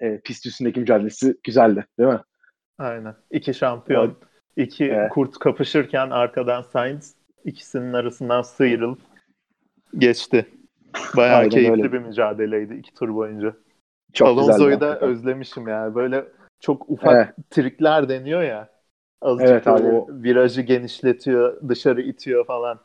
[0.00, 2.20] e, pist üstündeki mücadelesi güzeldi değil mi?
[2.78, 3.14] Aynen.
[3.30, 4.66] İki şampiyon, evet.
[4.68, 5.10] iki evet.
[5.10, 7.14] kurt kapışırken arkadan Sainz
[7.44, 8.98] ikisinin arasından sıyrılıp
[9.98, 10.46] geçti.
[11.16, 11.92] Bayağı Aynen keyifli öyle.
[11.92, 13.54] bir mücadeleydi iki tur boyunca.
[14.12, 15.94] Çok Alonso'yu da özlemişim yani.
[15.94, 16.24] Böyle
[16.60, 17.50] çok ufak evet.
[17.50, 18.68] trikler deniyor ya.
[19.22, 20.08] Azıcık evet, abi, o...
[20.10, 22.80] virajı genişletiyor, dışarı itiyor falan.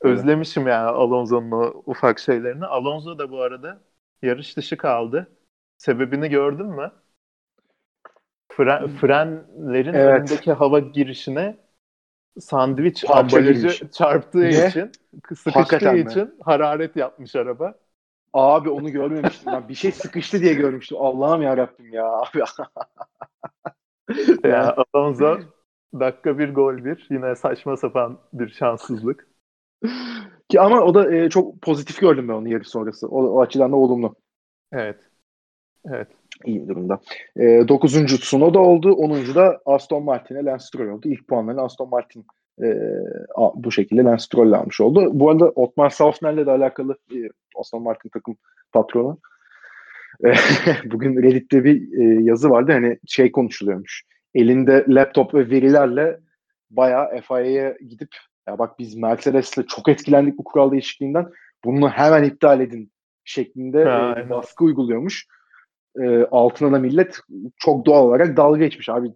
[0.00, 2.66] Özlemişim yani Alonso'nun o ufak şeylerini.
[2.66, 3.80] Alonso da bu arada
[4.22, 5.26] yarış dışı kaldı.
[5.78, 6.92] Sebebini gördün mü?
[8.52, 10.20] Fren, frenlerin evet.
[10.20, 11.56] önündeki hava girişine
[12.40, 14.58] sandviç ambalajı çarptığı ne?
[14.58, 14.92] için,
[15.34, 16.30] sıkıştığı Hakikaten için mi?
[16.40, 17.74] hararet yapmış araba.
[18.32, 19.52] Abi onu görmemiştim.
[19.52, 20.98] ben bir şey sıkıştı diye görmüştüm.
[21.00, 22.06] Allah'ım ya Rabbim ya.
[22.06, 22.42] Abi.
[24.44, 25.40] ya Alonso
[25.94, 27.06] dakika bir gol bir.
[27.10, 29.26] Yine saçma sapan bir şanssızlık.
[30.48, 33.08] Ki ama o da e, çok pozitif gördüm ben onu yarış sonrası.
[33.08, 34.14] O, o açıdan da olumlu.
[34.72, 35.00] Evet.
[35.84, 37.00] Evet iyi bir durumda.
[37.36, 38.06] E, 9.
[38.06, 38.92] Tsunoda oldu.
[38.92, 39.34] 10.
[39.34, 41.08] da Aston Martin'e Lance Stroll oldu.
[41.08, 42.26] İlk puanlarını Aston Martin
[42.62, 42.66] e,
[43.54, 45.10] bu şekilde Lance Stroll almış oldu.
[45.12, 47.16] Bu arada Otmar Saufner'le de alakalı e,
[47.56, 48.36] Aston Martin takım
[48.72, 49.18] patronu
[50.24, 50.32] e,
[50.84, 52.72] bugün Reddit'te bir e, yazı vardı.
[52.72, 54.02] Hani şey konuşuluyormuş.
[54.34, 56.20] Elinde laptop ve verilerle
[56.70, 58.08] bayağı FIA'ya gidip
[58.48, 61.26] ya bak biz Mercedes'le çok etkilendik bu kural değişikliğinden.
[61.64, 62.92] Bunu hemen iptal edin
[63.24, 65.26] şeklinde ha, e, baskı uyguluyormuş
[66.02, 67.20] e, altına da millet
[67.56, 69.12] çok doğal olarak dalga geçmiş abi.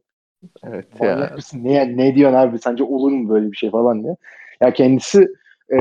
[0.65, 1.33] Evet ya.
[1.37, 1.61] Mısın?
[1.65, 4.17] Ne, ne diyorsun abi sence olur mu böyle bir şey falan diye.
[4.61, 5.29] Ya kendisi
[5.69, 5.77] e,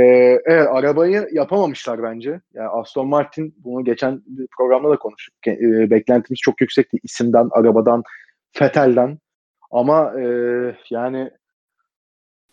[0.46, 2.42] evet arabayı yapamamışlar bence.
[2.54, 4.22] Yani Aston Martin bunu geçen
[4.58, 5.48] programda da konuştuk.
[5.48, 8.04] E, beklentimiz çok yüksekti isimden, arabadan,
[8.52, 9.18] Fetel'den.
[9.72, 10.26] Ama e,
[10.90, 11.32] yani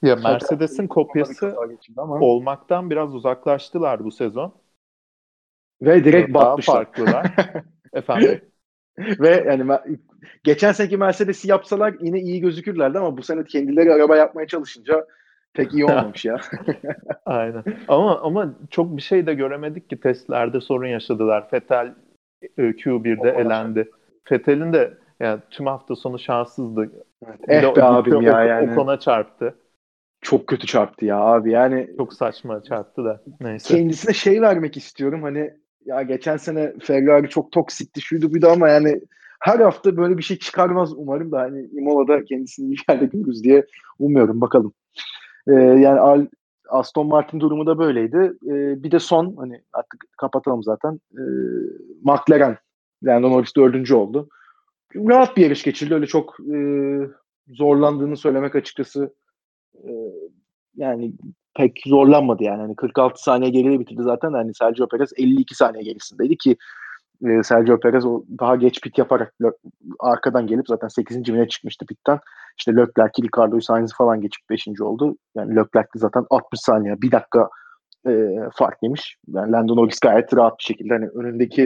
[0.02, 1.56] ya Mercedes'in kopyası
[1.96, 2.18] ama.
[2.20, 4.54] olmaktan biraz uzaklaştılar bu sezon.
[5.82, 6.74] Ve direkt Daha batmışlar.
[6.74, 7.26] farklılar.
[7.92, 8.40] Efendim?
[8.98, 9.78] Ve yani
[10.44, 15.06] geçen seneki Mercedes'i yapsalar yine iyi gözükürlerdi ama bu sene kendileri araba yapmaya çalışınca
[15.54, 16.40] pek iyi olmamış ya.
[17.26, 17.64] Aynen.
[17.88, 21.50] Ama ama çok bir şey de göremedik ki testlerde sorun yaşadılar.
[21.50, 21.94] Fetel
[22.58, 23.90] e, Q1'de elendi.
[24.24, 26.92] Fetel'in de yani tüm hafta sonu şanssızdı.
[27.26, 27.40] Evet.
[27.48, 28.72] Eh be abim ya yani.
[28.72, 29.54] Okon'a çarptı.
[30.20, 31.90] Çok kötü çarptı ya abi yani.
[31.96, 33.22] Çok saçma çarptı da.
[33.40, 33.74] Neyse.
[33.74, 35.54] Kendisine şey vermek istiyorum hani
[35.84, 39.00] ya geçen sene Ferrari çok toksikti şuydu buydu ama yani
[39.40, 43.66] her hafta böyle bir şey çıkarmaz umarım da hani Imola'da kendisini bir yerde görürüz diye
[43.98, 44.72] umuyorum bakalım.
[45.48, 46.28] Ee, yani
[46.68, 48.32] Aston Martin durumu da böyleydi.
[48.46, 51.00] Ee, bir de son hani artık kapatalım zaten.
[51.14, 51.22] Ee,
[52.02, 52.56] McLaren
[53.04, 54.28] Lando Norris dördüncü oldu.
[54.96, 55.94] Rahat bir yarış geçildi.
[55.94, 56.56] Öyle çok e,
[57.48, 59.14] zorlandığını söylemek açıkçası
[59.74, 59.90] e,
[60.76, 61.12] yani
[61.54, 62.60] pek zorlanmadı yani.
[62.60, 64.32] Hani 46 saniye geride bitirdi zaten.
[64.32, 66.56] Hani Sergio Perez 52 saniye gerisindeydi ki
[67.26, 69.34] e, Sergio Perez o daha geç pit yaparak
[70.00, 71.24] arkadan gelip zaten 8.
[71.24, 72.18] bine çıkmıştı pitten.
[72.58, 74.68] İşte Leclerc, Ricardo Sainz falan geçip 5.
[74.80, 75.16] oldu.
[75.34, 77.48] Yani Leclerc zaten 60 saniye, bir dakika
[78.08, 79.16] e, fark yemiş.
[79.28, 81.62] Yani Lando Norris gayet rahat bir şekilde hani önündeki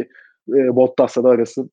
[0.48, 1.68] e, Bottas'la da arası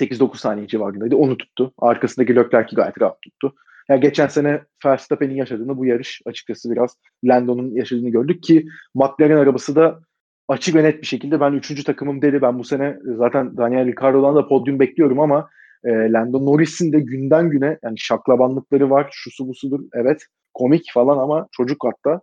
[0.00, 1.16] 8-9 saniye civarındaydı.
[1.16, 1.72] Onu tuttu.
[1.78, 3.54] Arkasındaki Leclerc'i gayet rahat tuttu.
[3.88, 9.76] Yani geçen sene Verstappen'in yaşadığını bu yarış açıkçası biraz Lando'nun yaşadığını gördük ki McLaren arabası
[9.76, 10.00] da
[10.48, 12.42] açık ve net bir şekilde ben üçüncü takımım dedi.
[12.42, 15.48] Ben bu sene zaten Daniel Ricciardo'dan da podyum bekliyorum ama
[15.84, 19.08] e, Lando Norris'in de günden güne yani şaklabanlıkları var.
[19.12, 19.80] Şusu busudur.
[19.94, 22.20] Evet komik falan ama çocuk hatta.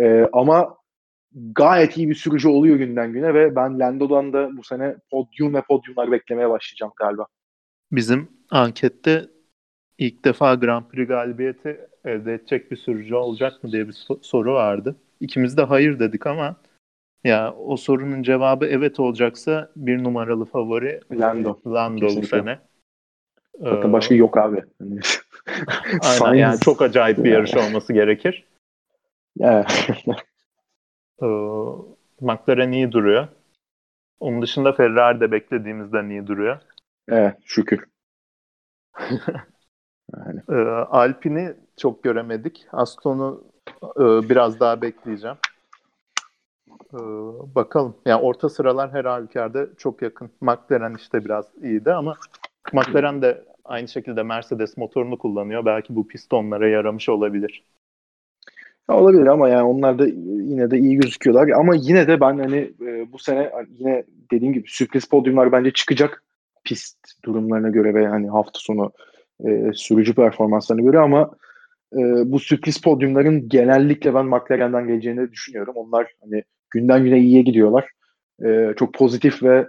[0.00, 0.76] E, ama
[1.34, 5.62] gayet iyi bir sürücü oluyor günden güne ve ben Lando'dan da bu sene podyum ve
[5.62, 7.26] podyumlar beklemeye başlayacağım galiba.
[7.92, 9.26] Bizim ankette
[9.98, 14.96] ilk defa Grand Prix galibiyeti elde edecek bir sürücü olacak mı diye bir soru vardı.
[15.20, 16.56] İkimiz de hayır dedik ama
[17.24, 21.58] Ya o sorunun cevabı evet olacaksa bir numaralı favori Lando.
[21.66, 22.58] Lando bu sene.
[23.60, 24.62] Zaten ee, başka yok abi.
[26.02, 28.44] Aynen yani çok acayip bir yarış olması gerekir.
[29.40, 29.88] Evet.
[31.22, 31.26] ee,
[32.20, 33.28] McLaren iyi duruyor.
[34.20, 36.58] Onun dışında Ferrari de beklediğimizden iyi duruyor.
[37.08, 37.84] Evet şükür.
[40.16, 40.40] Yani.
[40.50, 40.54] ee,
[40.90, 42.66] Alpine'i çok göremedik.
[42.72, 43.44] Aston'u
[43.82, 45.36] e, biraz daha bekleyeceğim.
[46.94, 46.98] Ee,
[47.54, 47.96] bakalım.
[48.06, 50.30] Yani orta sıralar her halükarda çok yakın.
[50.40, 52.14] McLaren işte biraz iyiydi ama
[52.72, 55.64] McLaren de aynı şekilde Mercedes motorunu kullanıyor.
[55.64, 57.64] Belki bu pistonlara yaramış olabilir.
[58.90, 61.48] Ya olabilir ama yani onlar da yine de iyi gözüküyorlar.
[61.48, 66.24] Ama yine de ben hani e, bu sene yine dediğim gibi sürpriz podyumlar bence çıkacak
[66.64, 68.92] pist durumlarına göre ve hani hafta sonu
[69.46, 71.30] e, sürücü performanslarına göre ama
[71.92, 71.98] e,
[72.32, 75.74] bu sürpriz podyumların genellikle ben McLaren'den geleceğini düşünüyorum.
[75.76, 77.90] Onlar hani günden güne iyiye gidiyorlar.
[78.44, 79.66] E, çok pozitif ve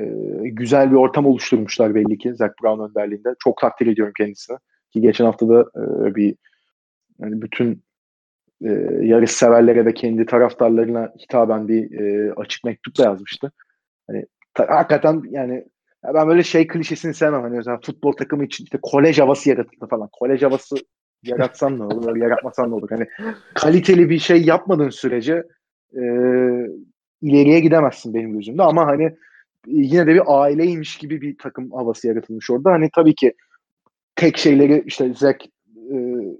[0.00, 0.04] e,
[0.42, 3.34] güzel bir ortam oluşturmuşlar belli ki Zach Brown önderliğinde.
[3.44, 4.58] Çok takdir ediyorum kendisini.
[4.92, 6.36] Ki geçen hafta da e, bir
[7.18, 7.82] yani bütün
[8.64, 8.70] e,
[9.02, 13.52] yarış severlere ve kendi taraftarlarına hitaben bir e, açık mektup da yazmıştı.
[14.06, 15.64] Hani ta, hakikaten yani
[16.04, 17.42] ben böyle şey klişesini sevmem.
[17.42, 20.08] Hani mesela futbol takımı için işte kolej havası yaratıldı falan.
[20.12, 20.76] Kolej havası
[21.22, 22.88] yaratsan ne olur, yaratmasan ne olur.
[22.90, 23.06] Hani
[23.54, 25.42] kaliteli bir şey yapmadığın sürece
[25.94, 26.02] e,
[27.22, 28.62] ileriye gidemezsin benim gözümde.
[28.62, 29.16] Ama hani
[29.66, 32.70] yine de bir aileymiş gibi bir takım havası yaratılmış orada.
[32.70, 33.34] Hani tabii ki
[34.16, 35.44] tek şeyleri işte Zack
[35.94, 35.96] e,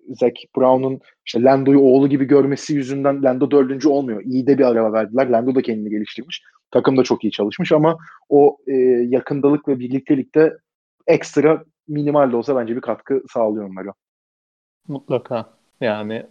[0.08, 4.22] Zack Brown'un işte Lando'yu oğlu gibi görmesi yüzünden Lando dördüncü olmuyor.
[4.24, 5.28] İyi de bir araba verdiler.
[5.28, 6.42] Lando da kendini geliştirmiş.
[6.70, 8.74] Takım da çok iyi çalışmış ama o e,
[9.08, 10.56] yakındalık ve birliktelikte
[11.06, 13.92] ekstra minimal de olsa bence bir katkı sağlıyor onlara.
[14.88, 15.46] Mutlaka.
[15.80, 16.26] Yani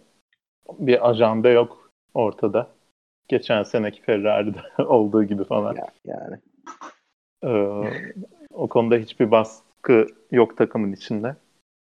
[0.78, 2.70] bir ajanda yok ortada.
[3.28, 5.76] Geçen seneki Ferrari'de olduğu gibi falan.
[6.04, 6.36] Yani.
[7.44, 7.48] Ee,
[8.50, 11.36] o konuda hiçbir baskı yok takımın içinde.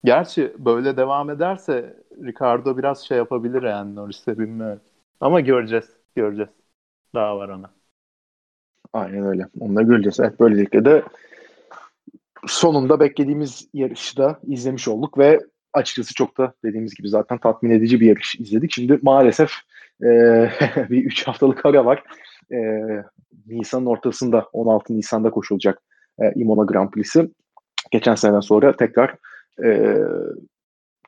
[0.05, 4.81] Gerçi böyle devam ederse Ricardo biraz şey yapabilir yani Norris'e bilmiyorum.
[5.21, 5.89] Ama göreceğiz.
[6.17, 6.51] Göreceğiz.
[7.15, 7.71] Daha var ona.
[8.93, 9.47] Aynen öyle.
[9.61, 10.21] Onu da göreceğiz.
[10.21, 11.03] Evet böylelikle de
[12.47, 15.41] sonunda beklediğimiz yarışı da izlemiş olduk ve
[15.73, 18.73] açıkçası çok da dediğimiz gibi zaten tatmin edici bir yarış izledik.
[18.73, 19.53] Şimdi maalesef
[20.03, 20.07] e,
[20.91, 22.03] bir 3 haftalık ara var.
[22.53, 22.59] E,
[23.47, 25.83] Nisan'ın ortasında 16 Nisan'da koşulacak
[26.19, 27.31] e, Imola Grand Prix'si.
[27.91, 29.17] Geçen seneden sonra tekrar
[29.65, 29.97] e,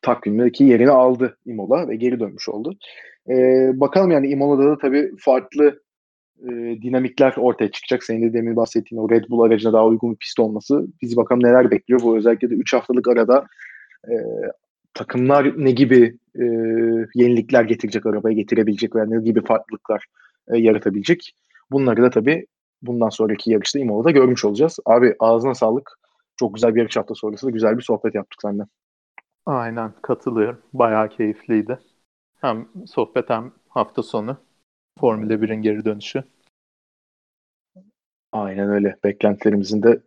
[0.02, 2.74] takvimdeki yerini aldı Imola ve geri dönmüş oldu.
[3.28, 3.34] E,
[3.80, 5.82] bakalım yani Imola'da da tabii farklı
[6.42, 6.50] e,
[6.82, 8.04] dinamikler ortaya çıkacak.
[8.04, 11.42] Senin de demin bahsettiğin o Red Bull aracına daha uygun bir pist olması bizi bakalım
[11.42, 12.00] neler bekliyor.
[12.02, 13.46] Bu özellikle de 3 haftalık arada
[14.08, 14.14] e,
[14.94, 16.44] takımlar ne gibi e,
[17.14, 20.04] yenilikler getirecek arabaya getirebilecek veya ne gibi farklılıklar
[20.48, 21.34] e, yaratabilecek.
[21.70, 22.46] Bunları da tabii
[22.82, 24.78] bundan sonraki yarışta Imola'da görmüş olacağız.
[24.86, 25.90] Abi ağzına sağlık.
[26.36, 28.66] Çok güzel bir yarış hafta sonrası da güzel bir sohbet yaptık senden.
[29.46, 30.62] Aynen katılıyorum.
[30.72, 31.78] Bayağı keyifliydi.
[32.40, 34.36] Hem sohbet hem hafta sonu.
[35.00, 36.24] Formula 1'in geri dönüşü.
[38.32, 38.96] Aynen öyle.
[39.04, 40.00] Beklentilerimizin de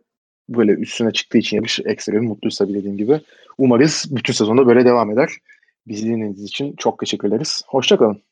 [0.48, 3.20] böyle üstüne çıktığı için yarış ekstra bir mutluyuz tabii dediğim gibi.
[3.58, 5.30] Umarız bütün sezonda böyle devam eder.
[5.86, 7.62] Bizi dinlediğiniz için çok teşekkür ederiz.
[7.66, 8.22] Hoşçakalın.